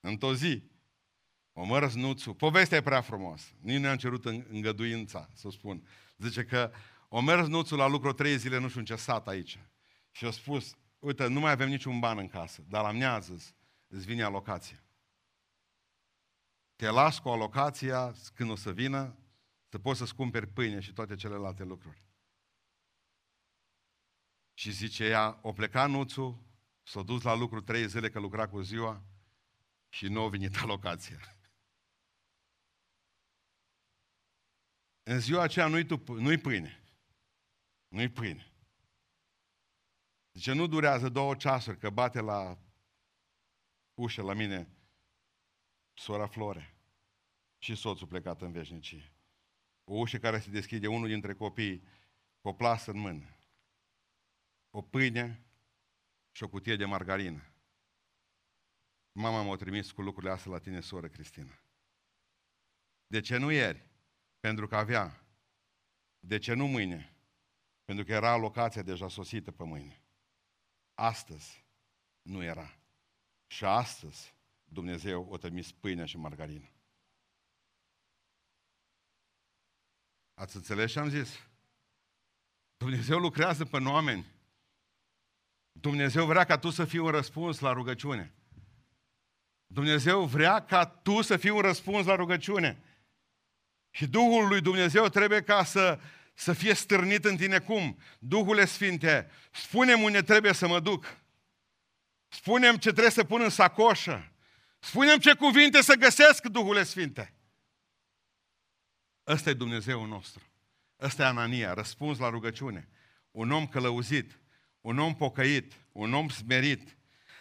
Într-o 0.00 0.34
zi. 0.34 0.62
O 1.52 1.64
mărăs 1.64 1.94
nuțu. 1.94 2.34
Povestea 2.34 2.78
e 2.78 2.82
prea 2.82 3.00
frumos. 3.00 3.54
Nici 3.60 3.78
nu 3.78 3.88
am 3.88 3.96
cerut 3.96 4.24
îngăduința, 4.24 5.28
să 5.34 5.50
spun. 5.50 5.88
Zice 6.18 6.44
că 6.44 6.72
o 7.08 7.20
mers 7.20 7.46
nuțul 7.46 7.78
la 7.78 7.86
lucru 7.86 8.12
trei 8.12 8.36
zile, 8.36 8.58
nu 8.58 8.68
știu 8.68 8.80
în 8.80 8.86
ce 8.86 8.96
sat 8.96 9.28
aici. 9.28 9.58
Și 10.10 10.24
a 10.24 10.30
spus, 10.30 10.76
uite, 10.98 11.26
nu 11.26 11.40
mai 11.40 11.50
avem 11.50 11.68
niciun 11.68 12.00
ban 12.00 12.18
în 12.18 12.28
casă, 12.28 12.64
dar 12.68 12.82
la 12.82 12.92
mine 12.92 13.04
a 13.04 13.18
zis, 13.18 13.54
îți 13.86 14.06
vine 14.06 14.22
alocația. 14.22 14.84
Te 16.76 16.90
las 16.90 17.18
cu 17.18 17.28
alocația 17.28 18.14
când 18.34 18.50
o 18.50 18.56
să 18.56 18.72
vină 18.72 19.18
să 19.68 19.78
poți 19.78 19.98
să-ți 19.98 20.14
cumperi 20.14 20.46
pâine 20.46 20.80
și 20.80 20.92
toate 20.92 21.14
celelalte 21.14 21.64
lucruri. 21.64 22.02
Și 24.54 24.70
zice 24.70 25.04
ea, 25.04 25.38
o 25.42 25.52
pleca 25.52 25.86
nuțul, 25.86 26.42
s-a 26.84 27.02
dus 27.02 27.22
la 27.22 27.34
lucru 27.34 27.60
trei 27.60 27.88
zile 27.88 28.10
că 28.10 28.18
lucra 28.18 28.48
cu 28.48 28.60
ziua 28.60 29.02
și 29.88 30.08
nu 30.08 30.22
a 30.22 30.28
venit 30.28 30.56
alocația. 30.62 31.36
În 35.02 35.20
ziua 35.20 35.42
aceea 35.42 35.66
nu-i, 35.66 35.86
tu, 35.86 36.20
nu-i 36.20 36.38
pâine. 36.38 36.82
Nu-i 37.88 38.08
pâine. 38.08 38.52
Zice, 40.32 40.52
nu 40.52 40.66
durează 40.66 41.08
două 41.08 41.34
ceasuri 41.34 41.78
că 41.78 41.90
bate 41.90 42.20
la 42.20 42.58
ușă 43.94 44.22
la 44.22 44.32
mine 44.32 44.68
sora 45.92 46.26
Flore 46.26 46.76
și 47.58 47.74
soțul 47.74 48.06
plecat 48.06 48.42
în 48.42 48.52
veșnicie. 48.52 49.12
O 49.84 49.94
ușă 49.94 50.18
care 50.18 50.40
se 50.40 50.50
deschide, 50.50 50.86
unul 50.86 51.08
dintre 51.08 51.34
copii 51.34 51.82
cu 52.40 52.48
o 52.48 52.52
plasă 52.52 52.90
în 52.90 52.98
mână, 52.98 53.36
o 54.70 54.82
pâine 54.82 55.43
și 56.34 56.42
o 56.42 56.48
cutie 56.48 56.76
de 56.76 56.84
margarină. 56.84 57.42
Mama 59.12 59.42
m-a 59.42 59.56
trimis 59.56 59.90
cu 59.90 60.02
lucrurile 60.02 60.32
astea 60.32 60.50
la 60.50 60.58
tine, 60.58 60.80
soră 60.80 61.08
Cristina. 61.08 61.62
De 63.06 63.20
ce 63.20 63.36
nu 63.36 63.50
ieri? 63.50 63.88
Pentru 64.40 64.66
că 64.66 64.76
avea. 64.76 65.26
De 66.18 66.38
ce 66.38 66.54
nu 66.54 66.66
mâine? 66.66 67.16
Pentru 67.84 68.04
că 68.04 68.12
era 68.12 68.30
alocația 68.30 68.82
deja 68.82 69.08
sosită 69.08 69.50
pe 69.52 69.64
mâine. 69.64 70.02
Astăzi 70.94 71.64
nu 72.22 72.42
era. 72.42 72.78
Și 73.46 73.64
astăzi 73.64 74.34
Dumnezeu 74.64 75.26
o 75.28 75.36
trimis 75.36 75.72
pâinea 75.72 76.04
și 76.04 76.16
margarină. 76.16 76.68
Ați 80.34 80.56
înțeles 80.56 80.92
ce 80.92 80.98
am 80.98 81.08
zis? 81.08 81.48
Dumnezeu 82.76 83.18
lucrează 83.18 83.64
pe 83.64 83.76
oameni. 83.76 84.33
Dumnezeu 85.80 86.26
vrea 86.26 86.44
ca 86.44 86.58
tu 86.58 86.70
să 86.70 86.84
fii 86.84 86.98
un 86.98 87.10
răspuns 87.10 87.58
la 87.58 87.72
rugăciune. 87.72 88.32
Dumnezeu 89.66 90.24
vrea 90.24 90.64
ca 90.64 90.86
tu 90.86 91.22
să 91.22 91.36
fii 91.36 91.50
un 91.50 91.60
răspuns 91.60 92.06
la 92.06 92.14
rugăciune. 92.14 92.82
Și 93.90 94.06
Duhul 94.06 94.48
lui 94.48 94.60
Dumnezeu 94.60 95.08
trebuie 95.08 95.42
ca 95.42 95.64
să, 95.64 96.00
să 96.34 96.52
fie 96.52 96.74
stârnit 96.74 97.24
în 97.24 97.36
tine 97.36 97.58
cum? 97.58 97.98
Duhule 98.18 98.64
Sfinte, 98.64 99.30
spune-mi 99.50 100.04
unde 100.04 100.22
trebuie 100.22 100.52
să 100.52 100.66
mă 100.66 100.80
duc. 100.80 101.16
Spune-mi 102.28 102.78
ce 102.78 102.90
trebuie 102.90 103.12
să 103.12 103.24
pun 103.24 103.42
în 103.42 103.50
sacoșă. 103.50 104.32
Spune-mi 104.78 105.20
ce 105.20 105.34
cuvinte 105.34 105.82
să 105.82 105.94
găsesc, 105.94 106.46
Duhule 106.46 106.82
Sfinte. 106.82 107.34
Ăsta 109.26 109.50
e 109.50 109.54
Dumnezeu 109.54 110.04
nostru. 110.04 110.42
Ăsta 111.00 111.22
e 111.22 111.26
Anania, 111.26 111.74
răspuns 111.74 112.18
la 112.18 112.28
rugăciune. 112.28 112.88
Un 113.30 113.50
om 113.50 113.66
călăuzit, 113.66 114.38
un 114.84 114.98
om 114.98 115.14
pocăit, 115.14 115.72
un 115.92 116.14
om 116.14 116.28
smerit, 116.28 116.96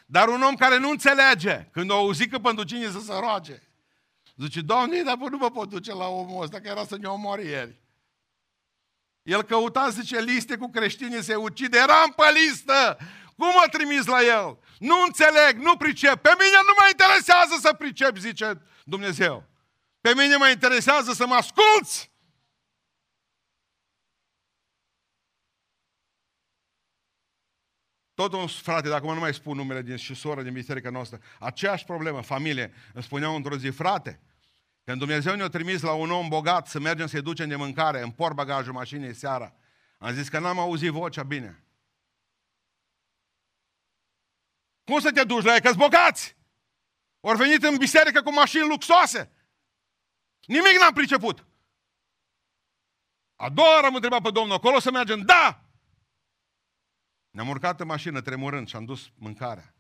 dar 0.06 0.28
un 0.28 0.42
om 0.42 0.56
care 0.56 0.78
nu 0.78 0.90
înțelege 0.90 1.68
când 1.72 1.90
o 1.90 1.94
auzi 1.94 2.28
că 2.28 2.40
pentru 2.40 2.64
cine 2.64 2.90
să 2.90 3.00
se 3.00 3.14
roage. 3.20 3.62
Zice, 4.36 4.62
Doamne, 4.62 5.02
dar 5.02 5.18
nu 5.18 5.38
mă 5.38 5.52
pot 5.52 5.70
duce 5.70 5.94
la 5.94 6.08
omul 6.08 6.44
ăsta, 6.44 6.60
că 6.60 6.68
era 6.68 6.86
să 6.86 6.98
ne 6.98 7.08
omori 7.08 7.46
ieri. 7.46 7.82
El 9.22 9.44
căuta, 9.44 9.90
zice, 9.90 10.20
liste 10.20 10.58
cu 10.58 10.70
creștini, 10.70 11.24
se 11.24 11.36
ucide, 11.36 11.78
eram 11.78 12.14
pe 12.16 12.24
listă. 12.34 12.98
Cum 13.38 13.48
mă 13.48 13.66
trimis 13.72 14.06
la 14.06 14.22
el? 14.22 14.58
Nu 14.80 15.02
înțeleg, 15.06 15.56
nu 15.58 15.78
pricep. 15.78 16.22
Pe 16.22 16.32
mine 16.40 16.58
nu 16.68 16.74
mă 16.80 16.88
interesează 16.92 17.56
să 17.60 17.74
pricep, 17.74 18.18
zice 18.18 18.62
Dumnezeu. 18.84 19.50
Pe 20.02 20.14
mine 20.18 20.36
mă 20.36 20.50
interesează 20.50 21.14
să 21.14 21.26
mă 21.28 21.34
asculți. 21.34 22.12
Tot 28.24 28.34
un 28.34 28.48
frate, 28.48 28.90
dacă 28.90 29.06
mă 29.06 29.14
nu 29.14 29.20
mai 29.20 29.34
spun 29.34 29.58
numele 29.58 29.82
din, 29.82 29.96
și 29.96 30.14
soră 30.14 30.42
din 30.42 30.54
biserica 30.54 30.90
noastră, 30.90 31.22
aceeași 31.40 31.86
problemă, 31.86 32.22
familie, 32.22 32.74
îmi 32.94 33.04
spuneau 33.04 33.36
într-o 33.36 33.58
zi, 33.58 33.70
frate, 33.70 34.20
când 34.84 34.98
Dumnezeu 34.98 35.36
ne-a 35.36 35.48
trimis 35.48 35.82
la 35.82 35.94
un 35.94 36.12
om 36.12 36.28
bogat 36.28 36.68
să 36.68 36.80
mergem 36.80 37.08
să-i 37.08 37.22
ducem 37.22 37.48
de 37.48 37.56
mâncare, 37.56 38.02
în 38.02 38.12
port 38.12 38.36
bagajul 38.36 38.74
mașinii 38.74 39.14
seara, 39.14 39.54
am 39.98 40.14
zis 40.14 40.30
că 40.30 40.40
n-am 40.40 40.60
auzit 40.60 40.92
vocea 40.92 41.24
bine. 41.24 41.64
Cum 44.84 45.00
să 45.00 45.12
te 45.12 45.24
duci 45.24 45.44
la 45.44 45.54
ei? 45.54 45.62
Că-s 45.62 45.76
bogați! 45.76 46.36
Ori 47.20 47.38
venit 47.38 47.64
în 47.64 47.78
biserică 47.78 48.22
cu 48.22 48.34
mașini 48.34 48.68
luxoase. 48.68 49.32
Nimic 50.46 50.80
n-am 50.80 50.94
priceput. 50.94 51.46
A 53.36 53.50
doua 53.50 53.74
oară 53.74 53.86
am 53.86 53.96
întrebat 53.96 54.22
pe 54.22 54.32
Domnul, 54.32 54.56
acolo 54.56 54.80
să 54.80 54.92
mergem? 54.92 55.22
Da! 55.22 55.62
Ne-am 57.34 57.50
urcat 57.50 57.80
în 57.80 57.88
mașină 57.88 58.22
tremurând 58.22 58.67
și 58.67 58.76
am 58.76 58.86
dus 58.86 59.12
mâncarea. 59.15 59.76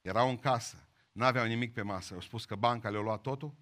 Erau 0.00 0.28
în 0.28 0.38
casă, 0.38 0.88
n-aveau 1.12 1.46
nimic 1.46 1.72
pe 1.72 1.82
masă. 1.82 2.14
Au 2.14 2.20
spus 2.20 2.44
că 2.44 2.56
banca 2.56 2.90
le-a 2.90 3.00
luat 3.00 3.20
totul. 3.20 3.56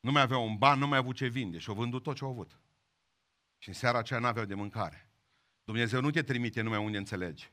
Nu 0.00 0.12
mai 0.12 0.22
aveau 0.22 0.46
un 0.46 0.58
ban, 0.58 0.78
nu 0.78 0.86
mai 0.86 0.98
avut 0.98 1.16
ce 1.16 1.26
vinde 1.26 1.58
și 1.58 1.68
au 1.68 1.74
vândut 1.74 2.02
tot 2.02 2.16
ce 2.16 2.24
au 2.24 2.30
avut. 2.30 2.60
Și 3.58 3.68
în 3.68 3.74
seara 3.74 3.98
aceea 3.98 4.20
n-aveau 4.20 4.44
de 4.44 4.54
mâncare. 4.54 5.10
Dumnezeu 5.64 6.00
nu 6.00 6.10
te 6.10 6.22
trimite 6.22 6.60
numai 6.60 6.84
unde 6.84 6.98
înțelegi. 6.98 7.52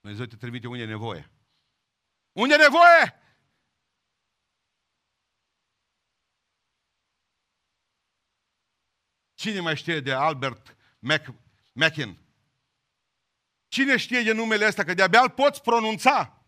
Dumnezeu 0.00 0.26
te 0.26 0.36
trimite 0.36 0.66
unde 0.66 0.82
e 0.82 0.86
nevoie. 0.86 1.30
Unde 2.32 2.54
e 2.54 2.56
nevoie? 2.56 3.22
Cine 9.34 9.60
mai 9.60 9.76
știe 9.76 10.00
de 10.00 10.12
Albert 10.12 10.76
Mac, 10.98 11.43
Mackin? 11.74 12.18
Cine 13.68 13.96
știe 13.96 14.22
de 14.22 14.32
numele 14.32 14.66
ăsta? 14.66 14.84
Că 14.84 14.94
de-abia 14.94 15.20
îl 15.20 15.30
poți 15.30 15.62
pronunța. 15.62 16.42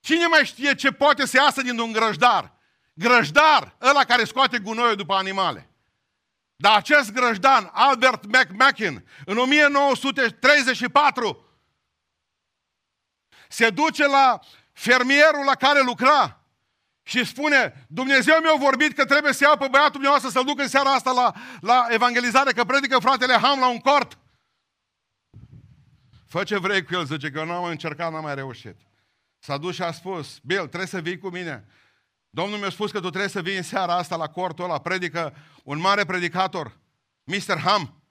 Cine 0.00 0.26
mai 0.26 0.44
știe 0.44 0.74
ce 0.74 0.92
poate 0.92 1.26
să 1.26 1.36
iasă 1.36 1.62
din 1.62 1.78
un 1.78 1.92
grăjdar? 1.92 2.58
Grăjdar, 2.94 3.76
ăla 3.80 4.04
care 4.04 4.24
scoate 4.24 4.58
gunoiul 4.58 4.96
după 4.96 5.14
animale. 5.14 5.70
Dar 6.56 6.76
acest 6.76 7.12
grăjdan, 7.12 7.70
Albert 7.72 8.24
McMackin, 8.24 9.08
în 9.24 9.38
1934, 9.38 11.44
se 13.48 13.70
duce 13.70 14.06
la 14.06 14.40
fermierul 14.72 15.44
la 15.44 15.54
care 15.54 15.82
lucra 15.82 16.39
și 17.02 17.24
spune, 17.24 17.86
Dumnezeu 17.88 18.40
mi-a 18.40 18.56
vorbit 18.58 18.92
că 18.92 19.04
trebuie 19.04 19.32
să 19.32 19.44
iau 19.44 19.56
pe 19.56 19.68
băiatul 19.70 19.92
dumneavoastră 19.92 20.30
să-l 20.30 20.44
duc 20.44 20.60
în 20.60 20.68
seara 20.68 20.90
asta 20.90 21.10
la, 21.10 21.32
la 21.60 21.86
evangelizare, 21.88 22.52
că 22.52 22.64
predică 22.64 22.98
fratele 22.98 23.32
Ham 23.32 23.58
la 23.60 23.70
un 23.70 23.78
cort. 23.78 24.18
Fă 26.26 26.44
ce 26.44 26.58
vrei 26.58 26.84
cu 26.84 26.94
el, 26.94 27.04
zice, 27.04 27.30
că 27.30 27.38
eu 27.38 27.46
n-am 27.46 27.64
încercat, 27.64 28.12
n-am 28.12 28.22
mai 28.22 28.34
reușit. 28.34 28.76
S-a 29.38 29.56
dus 29.56 29.74
și 29.74 29.82
a 29.82 29.92
spus, 29.92 30.38
Bill, 30.42 30.66
trebuie 30.66 30.86
să 30.86 31.00
vii 31.00 31.18
cu 31.18 31.28
mine. 31.28 31.66
Domnul 32.30 32.58
mi-a 32.58 32.70
spus 32.70 32.90
că 32.90 33.00
tu 33.00 33.08
trebuie 33.08 33.30
să 33.30 33.42
vii 33.42 33.56
în 33.56 33.62
seara 33.62 33.94
asta 33.94 34.16
la 34.16 34.28
cortul 34.28 34.64
ăla, 34.64 34.80
predică 34.80 35.34
un 35.64 35.78
mare 35.78 36.04
predicator, 36.04 36.78
Mr. 37.24 37.58
Ham. 37.58 38.02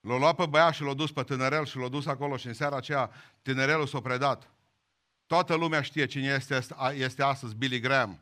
L-a 0.00 0.18
luat 0.18 0.34
pe 0.34 0.46
băiat 0.46 0.74
și 0.74 0.82
l-a 0.82 0.94
dus 0.94 1.12
pe 1.12 1.22
tânărel 1.22 1.66
și 1.66 1.76
l-a 1.76 1.88
dus 1.88 2.06
acolo 2.06 2.36
și 2.36 2.46
în 2.46 2.54
seara 2.54 2.76
aceea 2.76 3.10
tânărelul 3.42 3.86
s-a 3.86 4.00
predat. 4.00 4.53
Toată 5.26 5.54
lumea 5.54 5.82
știe 5.82 6.06
cine 6.06 6.26
este, 6.26 6.66
este 6.92 7.22
astăzi 7.22 7.54
Billy 7.54 7.80
Graham. 7.80 8.20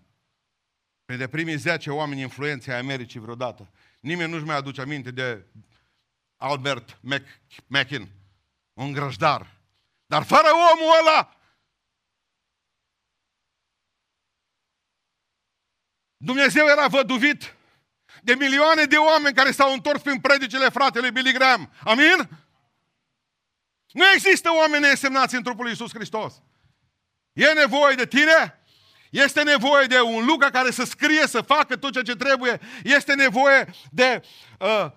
Printre 1.05 1.27
primii 1.27 1.57
10 1.57 1.91
oameni 1.91 2.21
influenți 2.21 2.71
ai 2.71 2.79
Americii 2.79 3.21
vreodată. 3.21 3.71
Nimeni 4.01 4.33
nu-și 4.33 4.45
mai 4.45 4.57
aduce 4.57 4.81
aminte 4.81 5.11
de 5.11 5.47
Albert 6.37 6.99
Mackin, 7.67 8.09
un 8.73 8.93
grăjdar. 8.93 9.61
Dar 10.07 10.23
fără 10.23 10.49
omul 10.73 10.95
ăla, 11.01 11.37
Dumnezeu 16.17 16.67
era 16.67 16.87
văduvit 16.87 17.57
de 18.23 18.35
milioane 18.35 18.85
de 18.85 18.97
oameni 18.97 19.35
care 19.35 19.51
s-au 19.51 19.73
întors 19.73 20.03
prin 20.03 20.21
predicile 20.21 20.69
fratelui 20.69 21.11
Billy 21.11 21.33
Graham. 21.33 21.73
Amin? 21.85 22.29
Nu 23.93 24.05
există 24.15 24.53
oameni 24.53 24.85
nesemnați 24.85 25.35
în 25.35 25.43
trupul 25.43 25.63
lui 25.63 25.71
Iisus 25.71 25.93
Hristos. 25.95 26.43
E 27.33 27.53
nevoie 27.53 27.95
de 27.95 28.07
tine? 28.07 28.61
Este 29.11 29.43
nevoie 29.43 29.87
de 29.87 30.01
un 30.01 30.25
Luca 30.25 30.51
care 30.51 30.71
să 30.71 30.85
scrie, 30.85 31.27
să 31.27 31.41
facă 31.41 31.77
tot 31.77 31.93
ceea 31.93 32.05
ce 32.05 32.17
trebuie. 32.17 32.61
Este 32.83 33.15
nevoie 33.15 33.69
de 33.91 34.23
uh, 34.59 34.91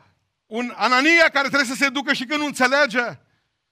un 0.46 0.74
Anania 0.76 1.30
care 1.30 1.48
trebuie 1.48 1.70
să 1.76 1.84
se 1.84 1.90
ducă 1.90 2.14
și 2.14 2.26
când 2.26 2.40
nu 2.40 2.46
înțelege. 2.46 3.20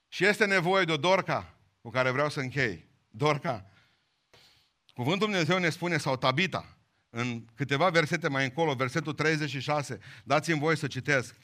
Și 0.08 0.26
este 0.26 0.45
nevoie 0.45 0.86
de 0.86 0.91
o 0.91 0.97
Dorca 0.97 1.58
cu 1.82 1.89
care 1.89 2.10
vreau 2.12 2.30
să 2.30 2.39
închei. 2.39 2.88
Dorca. 3.10 3.65
Cuvântul 4.93 5.28
Dumnezeu 5.28 5.58
ne 5.58 5.69
spune, 5.69 5.97
sau 5.97 6.17
Tabita, 6.17 6.78
în 7.10 7.45
câteva 7.56 7.89
versete 7.89 8.28
mai 8.28 8.43
încolo, 8.43 8.73
versetul 8.73 9.13
36, 9.13 9.99
dați-mi 10.23 10.60
voie 10.60 10.76
să 10.76 10.88
citesc. 10.88 11.36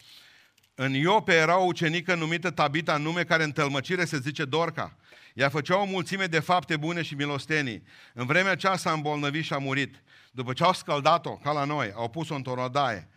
În 0.82 0.94
Iope 0.94 1.34
era 1.34 1.60
o 1.60 1.64
ucenică 1.64 2.16
numită 2.16 2.50
Tabita, 2.50 2.98
nume 2.98 3.24
care 3.24 3.44
în 3.44 3.52
tălmăcire 3.52 4.06
se 4.06 4.18
zice 4.18 4.46
Dorca. 4.46 4.96
Ea 5.34 5.50
făcea 5.50 5.82
o 5.82 5.86
mulțime 5.86 6.26
de 6.26 6.40
fapte 6.40 6.78
bune 6.78 7.02
și 7.02 7.16
milostenii. 7.16 7.84
În 8.14 8.26
vremea 8.26 8.52
aceasta 8.52 8.90
a 8.90 8.94
îmbolnăvit 8.94 9.44
și 9.44 9.54
a 9.54 9.58
murit. 9.58 10.02
După 10.32 10.54
ce 10.54 10.64
au 10.64 10.74
scăldat-o, 10.74 11.36
ca 11.36 11.52
la 11.52 11.64
noi, 11.64 11.92
au 11.96 12.10
pus-o 12.10 12.36
într-o 12.36 12.54
rodaie. 12.54 13.08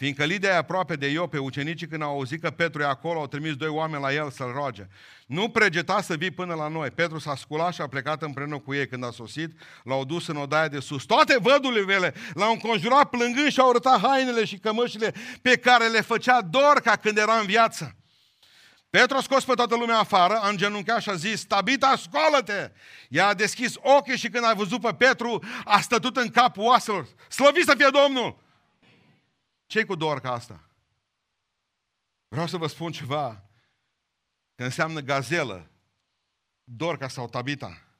Fiindcă 0.00 0.24
Lidia 0.24 0.48
e 0.48 0.56
aproape 0.56 0.96
de 0.96 1.06
Iope, 1.06 1.38
ucenicii 1.38 1.86
când 1.86 2.02
au 2.02 2.10
auzit 2.10 2.40
că 2.42 2.50
Petru 2.50 2.82
e 2.82 2.84
acolo, 2.84 3.18
au 3.18 3.26
trimis 3.26 3.54
doi 3.54 3.68
oameni 3.68 4.02
la 4.02 4.12
el 4.12 4.30
să-l 4.30 4.52
roage. 4.52 4.88
Nu 5.26 5.48
pregeta 5.48 6.00
să 6.00 6.14
vii 6.14 6.30
până 6.30 6.54
la 6.54 6.68
noi. 6.68 6.90
Petru 6.90 7.18
s-a 7.18 7.36
sculat 7.36 7.74
și 7.74 7.80
a 7.80 7.86
plecat 7.86 8.22
împreună 8.22 8.58
cu 8.58 8.74
ei. 8.74 8.86
Când 8.86 9.04
a 9.04 9.10
sosit, 9.10 9.50
l-au 9.84 10.04
dus 10.04 10.26
în 10.26 10.36
odaia 10.36 10.68
de 10.68 10.80
sus. 10.80 11.04
Toate 11.04 11.38
vădurile 11.40 12.14
l-au 12.34 12.52
înconjurat 12.52 13.10
plângând 13.10 13.50
și 13.50 13.60
au 13.60 13.68
arătat 13.68 14.00
hainele 14.00 14.44
și 14.44 14.58
cămășile 14.58 15.14
pe 15.42 15.56
care 15.56 15.86
le 15.86 16.00
făcea 16.00 16.40
Dorca 16.42 16.96
când 16.96 17.18
era 17.18 17.34
în 17.34 17.46
viață. 17.46 17.96
Petru 18.90 19.16
a 19.16 19.20
scos 19.20 19.44
pe 19.44 19.54
toată 19.54 19.76
lumea 19.76 19.98
afară, 19.98 20.34
a 20.42 20.48
îngenunchiat 20.48 21.00
și 21.00 21.10
a 21.10 21.14
zis, 21.14 21.44
Tabita, 21.44 21.96
scoală-te! 21.96 22.70
Ea 23.08 23.26
a 23.26 23.34
deschis 23.34 23.74
ochii 23.76 24.18
și 24.18 24.28
când 24.28 24.44
a 24.44 24.52
văzut 24.52 24.80
pe 24.80 24.94
Petru, 24.94 25.42
a 25.64 25.80
stătut 25.80 26.16
în 26.16 26.28
capul 26.28 26.64
oaselor. 26.64 27.06
Slăvit 27.28 27.64
să 27.64 27.74
fie 27.76 27.88
Domnul! 27.92 28.39
Ce 29.70 29.84
cu 29.84 29.94
Dorca 29.94 30.32
asta? 30.32 30.68
Vreau 32.28 32.46
să 32.46 32.56
vă 32.56 32.66
spun 32.66 32.92
ceva, 32.92 33.50
că 34.54 34.64
înseamnă 34.64 35.00
gazelă, 35.00 35.70
Dorca 36.64 37.08
sau 37.08 37.28
Tabita. 37.28 37.98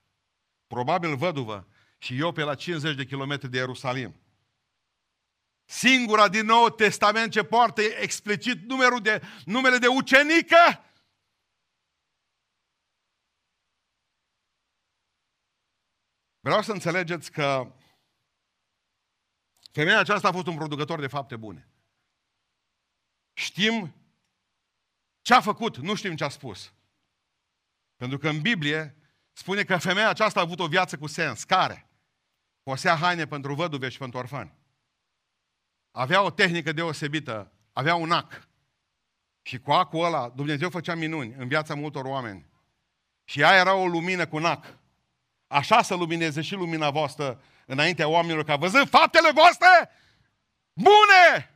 Probabil 0.67 1.17
văduvă 1.17 1.69
și 1.99 2.19
eu 2.19 2.33
pe 2.33 2.43
la 2.43 2.55
50 2.55 2.97
de 2.97 3.05
kilometri 3.05 3.51
de 3.51 3.57
Ierusalim. 3.57 4.21
Singura 5.65 6.29
din 6.29 6.45
nou 6.45 6.69
testament 6.69 7.33
ce 7.33 7.45
poartă 7.45 7.81
explicit 7.81 8.69
numărul 8.69 9.01
de, 9.01 9.23
numele 9.45 9.79
de 9.79 9.87
ucenică. 9.87 10.85
Vreau 16.41 16.63
să 16.63 16.73
înțelegeți 16.73 17.33
că 17.33 17.75
Femeia 19.71 19.99
aceasta 19.99 20.29
a 20.29 20.33
fost 20.33 20.47
un 20.47 20.55
producător 20.55 21.01
de 21.01 21.07
fapte 21.07 21.37
bune. 21.37 21.69
Știm 23.33 23.95
ce 25.21 25.35
a 25.35 25.41
făcut, 25.41 25.77
nu 25.77 25.95
știm 25.95 26.17
ce 26.17 26.25
a 26.25 26.29
spus. 26.29 26.73
Pentru 27.97 28.19
că 28.19 28.29
în 28.29 28.41
Biblie 28.41 28.97
spune 29.33 29.63
că 29.65 29.77
femeia 29.77 30.09
aceasta 30.09 30.41
a 30.41 30.43
avut 30.43 30.61
o 30.61 30.67
viață 30.67 30.99
cu 30.99 31.07
sens. 31.07 31.45
Care? 31.45 31.89
Posea 32.63 32.97
haine 32.97 33.27
pentru 33.27 33.55
văduve 33.55 33.89
și 33.89 33.99
pentru 33.99 34.19
orfani. 34.19 34.55
Avea 35.91 36.23
o 36.23 36.31
tehnică 36.31 36.73
deosebită. 36.73 37.53
Avea 37.73 37.95
un 37.95 38.11
ac. 38.11 38.49
Și 39.43 39.59
cu 39.59 39.73
acul 39.73 40.05
ăla, 40.05 40.29
Dumnezeu 40.29 40.71
făcea 40.71 40.95
minuni 40.95 41.35
în 41.37 41.49
viața 41.49 41.75
multor 41.75 42.05
oameni. 42.05 42.47
Și 43.25 43.41
ea 43.41 43.57
era 43.57 43.75
o 43.75 43.87
lumină 43.87 44.27
cu 44.27 44.39
nac. 44.39 44.79
Așa 45.47 45.83
să 45.83 45.95
lumineze 45.95 46.41
și 46.41 46.55
lumina 46.55 46.91
voastră 46.91 47.43
înaintea 47.71 48.09
oamenilor, 48.09 48.45
ca 48.45 48.57
văzând 48.57 48.89
faptele 48.89 49.31
voastre 49.33 49.91
bune, 50.73 51.55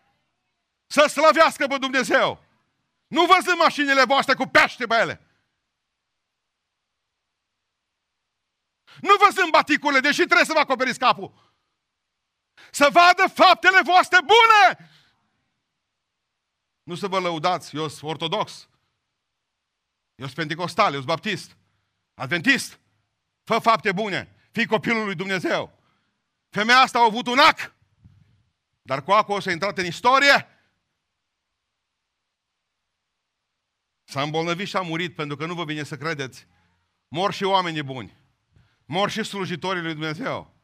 să 0.87 1.07
slăvească 1.07 1.66
pe 1.66 1.79
Dumnezeu. 1.79 2.44
Nu 3.07 3.27
văzând 3.27 3.59
mașinile 3.59 4.05
voastre 4.05 4.35
cu 4.35 4.46
pește 4.46 4.87
pe 4.87 4.94
ele. 4.94 5.20
Nu 9.00 9.14
văzând 9.27 9.50
baticurile, 9.50 10.00
deși 10.00 10.16
trebuie 10.16 10.44
să 10.44 10.53
vă 10.53 10.59
acoperiți 10.59 10.98
capul. 10.98 11.53
Să 12.70 12.88
vadă 12.92 13.27
faptele 13.35 13.83
voastre 13.83 14.18
bune. 14.20 14.90
Nu 16.83 16.94
să 16.94 17.09
vă 17.09 17.18
lăudați, 17.18 17.77
eu 17.77 17.88
sunt 17.88 18.11
ortodox. 18.11 18.68
Eu 20.14 20.24
sunt 20.24 20.37
pentecostal, 20.37 20.92
eu 20.92 21.00
sunt 21.00 21.07
baptist, 21.07 21.57
adventist. 22.14 22.79
Fă 23.44 23.59
fapte 23.59 23.92
bune, 23.92 24.37
fii 24.50 24.66
copilul 24.66 25.05
lui 25.05 25.14
Dumnezeu. 25.14 25.83
Femeia 26.55 26.79
asta 26.79 26.99
a 26.99 27.05
avut 27.05 27.27
un 27.27 27.38
ac. 27.38 27.75
Dar 28.83 29.03
cu 29.03 29.12
acul 29.12 29.35
o 29.35 29.40
să 29.40 29.51
intrat 29.51 29.79
în 29.79 29.85
istorie. 29.85 30.47
S-a 34.05 34.23
îmbolnăvit 34.23 34.69
și 34.69 34.77
a 34.77 34.81
murit, 34.81 35.14
pentru 35.14 35.37
că 35.37 35.47
nu 35.47 35.55
vă 35.55 35.64
vine 35.64 35.83
să 35.83 35.97
credeți. 35.97 36.47
Mor 37.09 37.33
și 37.33 37.45
oamenii 37.45 37.83
buni. 37.83 38.17
Mor 38.85 39.11
și 39.11 39.23
slujitorii 39.23 39.83
lui 39.83 39.93
Dumnezeu. 39.93 40.55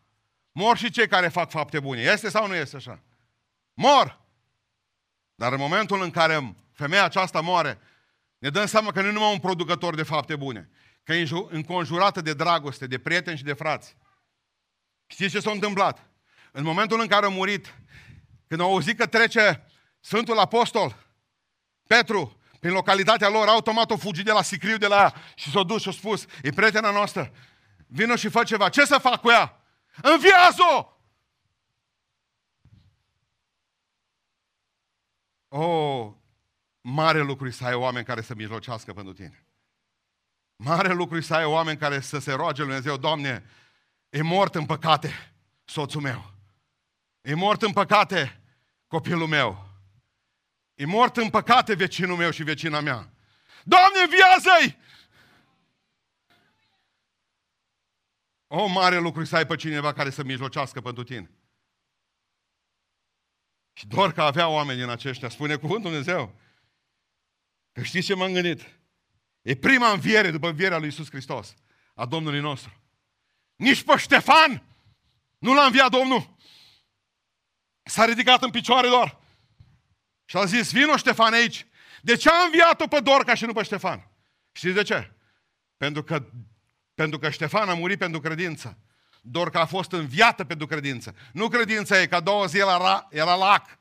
Mor 0.53 0.77
și 0.77 0.91
cei 0.91 1.09
care 1.09 1.29
fac 1.29 1.51
fapte 1.51 1.81
bune. 1.81 2.01
Este 2.01 2.29
sau 2.29 2.47
nu 2.47 2.55
este 2.55 2.77
așa? 2.77 3.03
Mor! 3.75 4.21
Dar 5.35 5.53
în 5.53 5.59
momentul 5.59 6.03
în 6.03 6.11
care 6.11 6.55
femeia 6.73 7.05
aceasta 7.05 7.41
moare, 7.41 7.79
ne 8.39 8.51
dăm 8.51 8.67
seama 8.67 8.93
că 8.93 9.01
nu 9.01 9.09
e 9.09 9.13
numai 9.13 9.33
un 9.33 9.41
producător 9.41 9.95
de 9.95 10.03
fapte 10.03 10.37
bune, 10.37 10.71
că 11.03 11.13
e 11.13 11.29
înconjurată 11.49 12.21
de 12.21 12.35
dragoste, 12.35 12.87
de 12.87 12.99
prieteni 12.99 13.37
și 13.37 13.45
de 13.45 13.53
frați. 13.53 13.97
Știți 15.11 15.31
ce 15.31 15.41
s-a 15.41 15.51
întâmplat? 15.51 16.07
În 16.53 16.65
momentul 16.65 17.01
în 17.01 17.07
care 17.07 17.27
a 17.27 17.29
murit, 17.29 17.75
când 18.47 18.61
au 18.61 18.71
auzit 18.71 18.99
că 18.99 19.07
trece 19.07 19.67
Sfântul 20.01 20.39
Apostol, 20.39 20.97
Petru, 21.87 22.41
prin 22.61 22.73
localitatea 22.73 23.29
lor, 23.29 23.49
automat 23.49 23.91
o 23.91 23.97
fugit 23.97 24.25
de 24.25 24.33
la 24.33 24.43
sicriu 24.43 24.77
de 24.77 24.87
la 24.87 24.97
ea 24.97 25.15
și 25.35 25.51
s-a 25.51 25.63
dus 25.63 25.83
și 25.83 25.89
a 25.89 25.93
spus, 25.93 26.25
e 26.43 26.51
prietena 26.51 26.91
noastră, 26.91 27.33
vină 27.87 28.17
și 28.17 28.29
fă 28.29 28.43
ceva. 28.45 28.69
Ce 28.69 28.85
să 28.85 28.99
fac 28.99 29.21
cu 29.21 29.31
ea? 29.31 29.63
Înviază-o! 30.03 30.87
Oh, 35.49 36.13
mare 36.81 37.21
lucru 37.21 37.51
să 37.51 37.65
ai 37.65 37.75
oameni 37.75 38.05
care 38.05 38.21
să 38.21 38.35
mijlocească 38.35 38.93
pentru 38.93 39.13
tine. 39.13 39.45
Mare 40.57 40.93
lucru 40.93 41.21
să 41.21 41.35
ai 41.35 41.45
oameni 41.45 41.79
care 41.79 42.01
să 42.01 42.19
se 42.19 42.33
roage 42.33 42.63
Lui 42.63 42.71
Dumnezeu, 42.71 42.97
Doamne, 42.97 43.45
E 44.11 44.23
mort 44.23 44.55
în 44.55 44.67
păcate 44.67 45.35
soțul 45.65 46.01
meu. 46.01 46.35
E 47.21 47.35
mort 47.35 47.63
în 47.63 47.73
păcate 47.73 48.43
copilul 48.87 49.27
meu. 49.27 49.69
E 50.75 50.85
mort 50.85 51.17
în 51.17 51.31
păcate 51.31 51.75
vecinul 51.75 52.17
meu 52.17 52.31
și 52.31 52.43
vecina 52.43 52.81
mea. 52.81 53.13
Doamne, 53.65 53.99
viază-i! 54.09 54.79
O 58.47 58.67
mare 58.67 58.99
lucru 58.99 59.25
să 59.25 59.37
ai 59.37 59.47
pe 59.47 59.57
cineva 59.57 59.93
care 59.93 60.11
să 60.11 60.23
mijlocească 60.23 60.81
pentru 60.81 61.03
tine. 61.03 61.31
Și 63.73 63.87
doar 63.87 64.13
că 64.13 64.23
avea 64.23 64.49
oameni 64.49 64.79
din 64.79 64.89
aceștia, 64.89 65.29
spune 65.29 65.57
cuvântul 65.57 65.91
Dumnezeu. 65.91 66.35
Că 67.73 67.83
știți 67.83 68.07
ce 68.07 68.15
m-am 68.15 68.33
gândit? 68.33 68.81
E 69.43 69.57
prima 69.57 69.91
înviere 69.91 70.31
după 70.31 70.49
învierea 70.49 70.79
lui 70.79 70.89
Isus 70.89 71.11
Hristos, 71.11 71.55
a 71.95 72.07
Domnului 72.07 72.41
nostru. 72.41 72.80
Nici 73.61 73.83
pe 73.83 73.97
Ștefan 73.97 74.63
nu 75.39 75.55
l-a 75.55 75.65
înviat 75.65 75.91
Domnul. 75.91 76.37
S-a 77.83 78.05
ridicat 78.05 78.43
în 78.43 78.51
picioare 78.51 78.89
doar. 78.89 79.19
Și 80.25 80.37
a 80.37 80.45
zis, 80.45 80.73
vino 80.73 80.97
Ștefan 80.97 81.33
aici. 81.33 81.67
De 82.03 82.17
ce 82.17 82.29
a 82.29 82.45
înviat-o 82.45 82.87
pe 82.87 83.01
Dorca 83.01 83.35
și 83.35 83.45
nu 83.45 83.53
pe 83.53 83.63
Ștefan? 83.63 84.11
Știți 84.53 84.75
de 84.75 84.83
ce? 84.83 85.13
Pentru 85.77 86.03
că, 86.03 86.27
pentru 86.95 87.19
că 87.19 87.31
Ștefan 87.31 87.69
a 87.69 87.75
murit 87.75 87.99
pentru 87.99 88.21
credință. 88.21 88.79
Dorca 89.21 89.61
a 89.61 89.67
fost 89.67 89.93
înviată 89.93 90.45
pentru 90.45 90.67
credință. 90.67 91.15
Nu 91.33 91.49
credința 91.49 92.01
e, 92.01 92.07
că 92.07 92.15
a 92.15 92.21
doua 92.21 92.47
zi 92.47 92.59
era, 92.59 93.07
era 93.11 93.35
lac. 93.35 93.79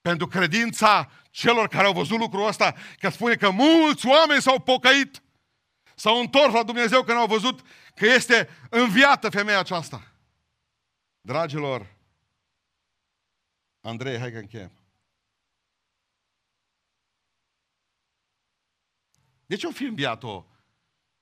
Pentru 0.00 0.26
credința 0.26 1.10
celor 1.30 1.68
care 1.68 1.86
au 1.86 1.92
văzut 1.92 2.18
lucrul 2.18 2.46
ăsta, 2.46 2.74
că 2.98 3.08
spune 3.08 3.34
că 3.34 3.50
mulți 3.50 4.06
oameni 4.06 4.42
s-au 4.42 4.60
pocăit. 4.60 5.22
S-au 5.94 6.20
întors 6.20 6.52
la 6.52 6.62
Dumnezeu 6.62 7.02
când 7.02 7.18
au 7.18 7.26
văzut 7.26 7.60
că 7.94 8.06
este 8.06 8.48
înviată 8.70 9.30
femeia 9.30 9.58
aceasta. 9.58 10.12
Dragilor, 11.20 11.94
Andrei, 13.80 14.18
hai 14.18 14.32
că 14.32 14.38
încheiem. 14.38 14.72
De 19.46 19.56
ce 19.56 19.66
o 19.66 19.70
fi 19.70 19.84
înviat-o 19.84 20.46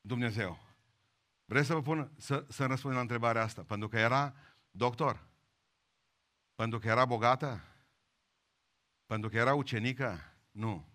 Dumnezeu? 0.01 0.59
Vreți 1.45 1.67
să 1.67 1.75
vă 1.75 1.83
pun, 1.83 2.13
să, 2.17 2.47
să 2.49 2.67
răspund 2.67 2.95
la 2.95 3.01
întrebarea 3.01 3.43
asta? 3.43 3.63
Pentru 3.63 3.89
că 3.89 3.99
era 3.99 4.35
doctor? 4.71 5.27
Pentru 6.55 6.79
că 6.79 6.89
era 6.89 7.05
bogată? 7.05 7.61
Pentru 9.07 9.29
că 9.29 9.37
era 9.37 9.55
ucenică? 9.55 10.35
Nu. 10.51 10.89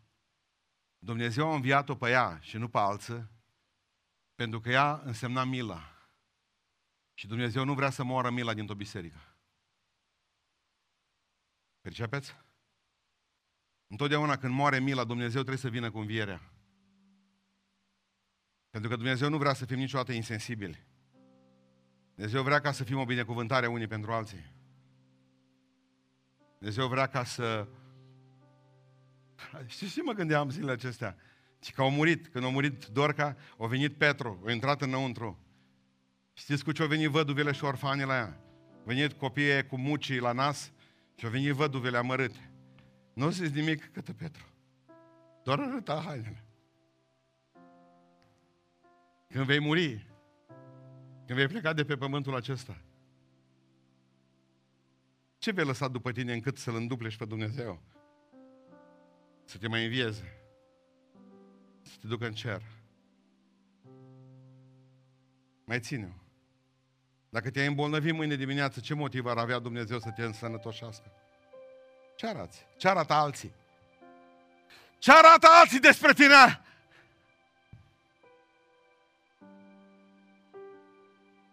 Dumnezeu 0.99 1.51
a 1.51 1.55
înviat-o 1.55 1.95
pe 1.95 2.09
ea 2.09 2.39
și 2.41 2.57
nu 2.57 2.69
pe 2.69 2.77
alții 2.77 3.27
pentru 4.37 4.59
că 4.59 4.69
ea 4.69 5.01
însemna 5.03 5.43
mila. 5.43 5.81
Și 7.13 7.27
Dumnezeu 7.27 7.65
nu 7.65 7.73
vrea 7.73 7.89
să 7.89 8.03
moară 8.03 8.31
mila 8.31 8.53
dintr-o 8.53 8.75
biserică. 8.75 9.19
Percepeți? 11.81 12.35
Întotdeauna 13.87 14.37
când 14.37 14.53
moare 14.53 14.79
mila, 14.79 15.03
Dumnezeu 15.03 15.39
trebuie 15.41 15.57
să 15.57 15.69
vină 15.69 15.91
cu 15.91 15.99
învierea. 15.99 16.41
Pentru 18.69 18.89
că 18.89 18.95
Dumnezeu 18.95 19.29
nu 19.29 19.37
vrea 19.37 19.53
să 19.53 19.65
fim 19.65 19.77
niciodată 19.77 20.11
insensibili. 20.11 20.85
Dumnezeu 22.15 22.43
vrea 22.43 22.59
ca 22.59 22.71
să 22.71 22.83
fim 22.83 22.97
o 22.97 23.05
binecuvântare 23.05 23.67
unii 23.67 23.87
pentru 23.87 24.11
alții. 24.11 24.53
Dumnezeu 26.57 26.87
vrea 26.87 27.07
ca 27.07 27.23
să 27.23 27.67
Știți 29.65 29.93
ce 29.93 30.01
mă 30.01 30.11
gândeam 30.11 30.49
zilele 30.49 30.71
acestea? 30.71 31.17
Și 31.63 31.71
că 31.71 31.81
au 31.81 31.91
murit. 31.91 32.27
Când 32.27 32.45
a 32.45 32.49
murit 32.49 32.85
Dorca, 32.85 33.35
a 33.57 33.65
venit 33.65 33.97
Petru, 33.97 34.43
a 34.45 34.51
intrat 34.51 34.81
înăuntru. 34.81 35.39
Știți 36.33 36.63
cu 36.63 36.71
ce 36.71 36.81
au 36.81 36.87
venit 36.87 37.09
văduvele 37.09 37.51
și 37.51 37.63
orfanii 37.63 38.05
la 38.05 38.15
ea? 38.15 38.41
Au 38.71 38.83
venit 38.85 39.13
copiii 39.13 39.65
cu 39.65 39.77
mucii 39.77 40.19
la 40.19 40.31
nas 40.31 40.71
și 41.15 41.25
au 41.25 41.31
venit 41.31 41.51
văduvele 41.51 41.97
amărâte. 41.97 42.51
Nu 43.13 43.29
zis 43.29 43.51
nimic 43.51 43.91
către 43.91 44.13
Petru. 44.13 44.45
Doar 45.43 45.59
arăta 45.59 46.01
hainele. 46.05 46.43
Când 49.27 49.45
vei 49.45 49.59
muri, 49.59 50.07
când 51.25 51.37
vei 51.37 51.47
pleca 51.47 51.73
de 51.73 51.85
pe 51.85 51.97
pământul 51.97 52.35
acesta, 52.35 52.81
ce 55.37 55.51
vei 55.51 55.65
lăsa 55.65 55.87
după 55.87 56.11
tine 56.11 56.33
încât 56.33 56.57
să-L 56.57 56.75
înduplești 56.75 57.19
pe 57.19 57.25
Dumnezeu? 57.25 57.81
Să 59.43 59.57
te 59.57 59.67
mai 59.67 59.83
învieze. 59.83 60.36
Să 61.87 61.95
te 62.01 62.07
ducă 62.07 62.25
în 62.25 62.33
cer. 62.33 62.61
Mai 65.65 65.79
ține-o. 65.79 66.21
Dacă 67.29 67.51
te-ai 67.51 67.67
îmbolnăvit 67.67 68.13
mâine 68.13 68.35
dimineață, 68.35 68.79
ce 68.79 68.93
motiv 68.93 69.25
ar 69.25 69.37
avea 69.37 69.59
Dumnezeu 69.59 69.99
să 69.99 70.11
te 70.15 70.23
însănătoșească? 70.23 71.11
Ce 72.15 72.27
arăți? 72.27 72.65
Ce 72.77 72.87
arată 72.87 73.13
alții? 73.13 73.53
Ce 74.99 75.11
arată 75.11 75.47
alții 75.49 75.79
despre 75.79 76.13
tine? 76.13 76.61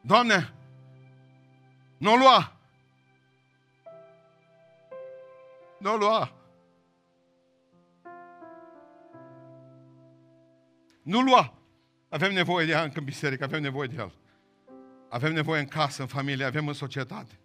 Doamne, 0.01 0.55
nu 1.97 2.13
o 2.13 2.17
lua. 2.17 2.57
Nu 5.79 5.93
o 5.93 5.97
lua. 5.97 6.44
Nu 11.05 11.21
lua. 11.21 11.55
Avem 12.09 12.33
nevoie 12.33 12.67
de 12.67 12.73
ea 12.73 12.83
încă 12.83 12.99
în 12.99 13.05
biserică, 13.05 13.45
avem 13.45 13.63
nevoie 13.63 13.89
de 13.89 13.95
el. 13.99 14.13
Avem 15.09 15.33
nevoie 15.33 15.61
în 15.61 15.67
casă, 15.67 16.03
în 16.03 16.09
familie, 16.09 16.45
avem 16.45 16.69
în 16.69 16.75
societate. 16.75 17.39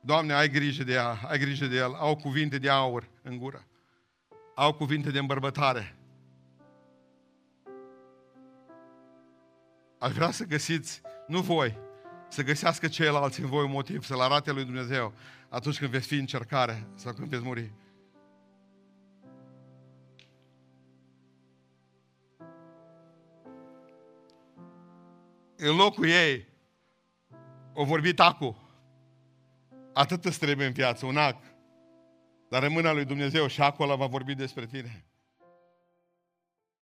Doamne, 0.00 0.32
ai 0.32 0.48
grijă 0.48 0.84
de 0.84 0.92
ea, 0.92 1.18
ai 1.28 1.38
grijă 1.38 1.66
de 1.66 1.76
el. 1.76 1.94
Au 1.94 2.16
cuvinte 2.16 2.58
de 2.58 2.70
aur 2.70 3.08
în 3.22 3.38
gură. 3.38 3.66
Au 4.54 4.74
cuvinte 4.74 5.10
de 5.10 5.18
îmbărbătare. 5.18 5.96
Aș 9.98 10.12
vrea 10.12 10.30
să 10.30 10.44
găsiți, 10.44 11.00
nu 11.26 11.40
voi, 11.40 11.78
să 12.28 12.42
găsească 12.42 12.88
ceilalți 12.88 13.40
în 13.40 13.46
voi 13.46 13.64
un 13.64 13.70
motiv, 13.70 14.04
să-L 14.04 14.20
arate 14.20 14.52
lui 14.52 14.64
Dumnezeu 14.64 15.12
atunci 15.48 15.78
când 15.78 15.90
veți 15.90 16.06
fi 16.06 16.14
în 16.14 16.20
încercare 16.20 16.86
sau 16.94 17.12
când 17.12 17.28
veți 17.28 17.42
muri. 17.42 17.72
În 25.64 25.76
locul 25.76 26.08
ei, 26.08 26.48
o 27.72 27.84
vorbit 27.84 28.20
acu. 28.20 28.56
Atât 29.92 30.24
îți 30.24 30.38
trebuie 30.38 30.66
în 30.66 30.72
viață, 30.72 31.06
un 31.06 31.16
ac. 31.16 31.42
Dar 32.48 32.62
în 32.62 32.72
mâna 32.72 32.92
lui 32.92 33.04
Dumnezeu 33.04 33.46
și 33.46 33.60
acolo 33.60 33.96
va 33.96 34.06
vorbi 34.06 34.34
despre 34.34 34.66
tine. 34.66 35.04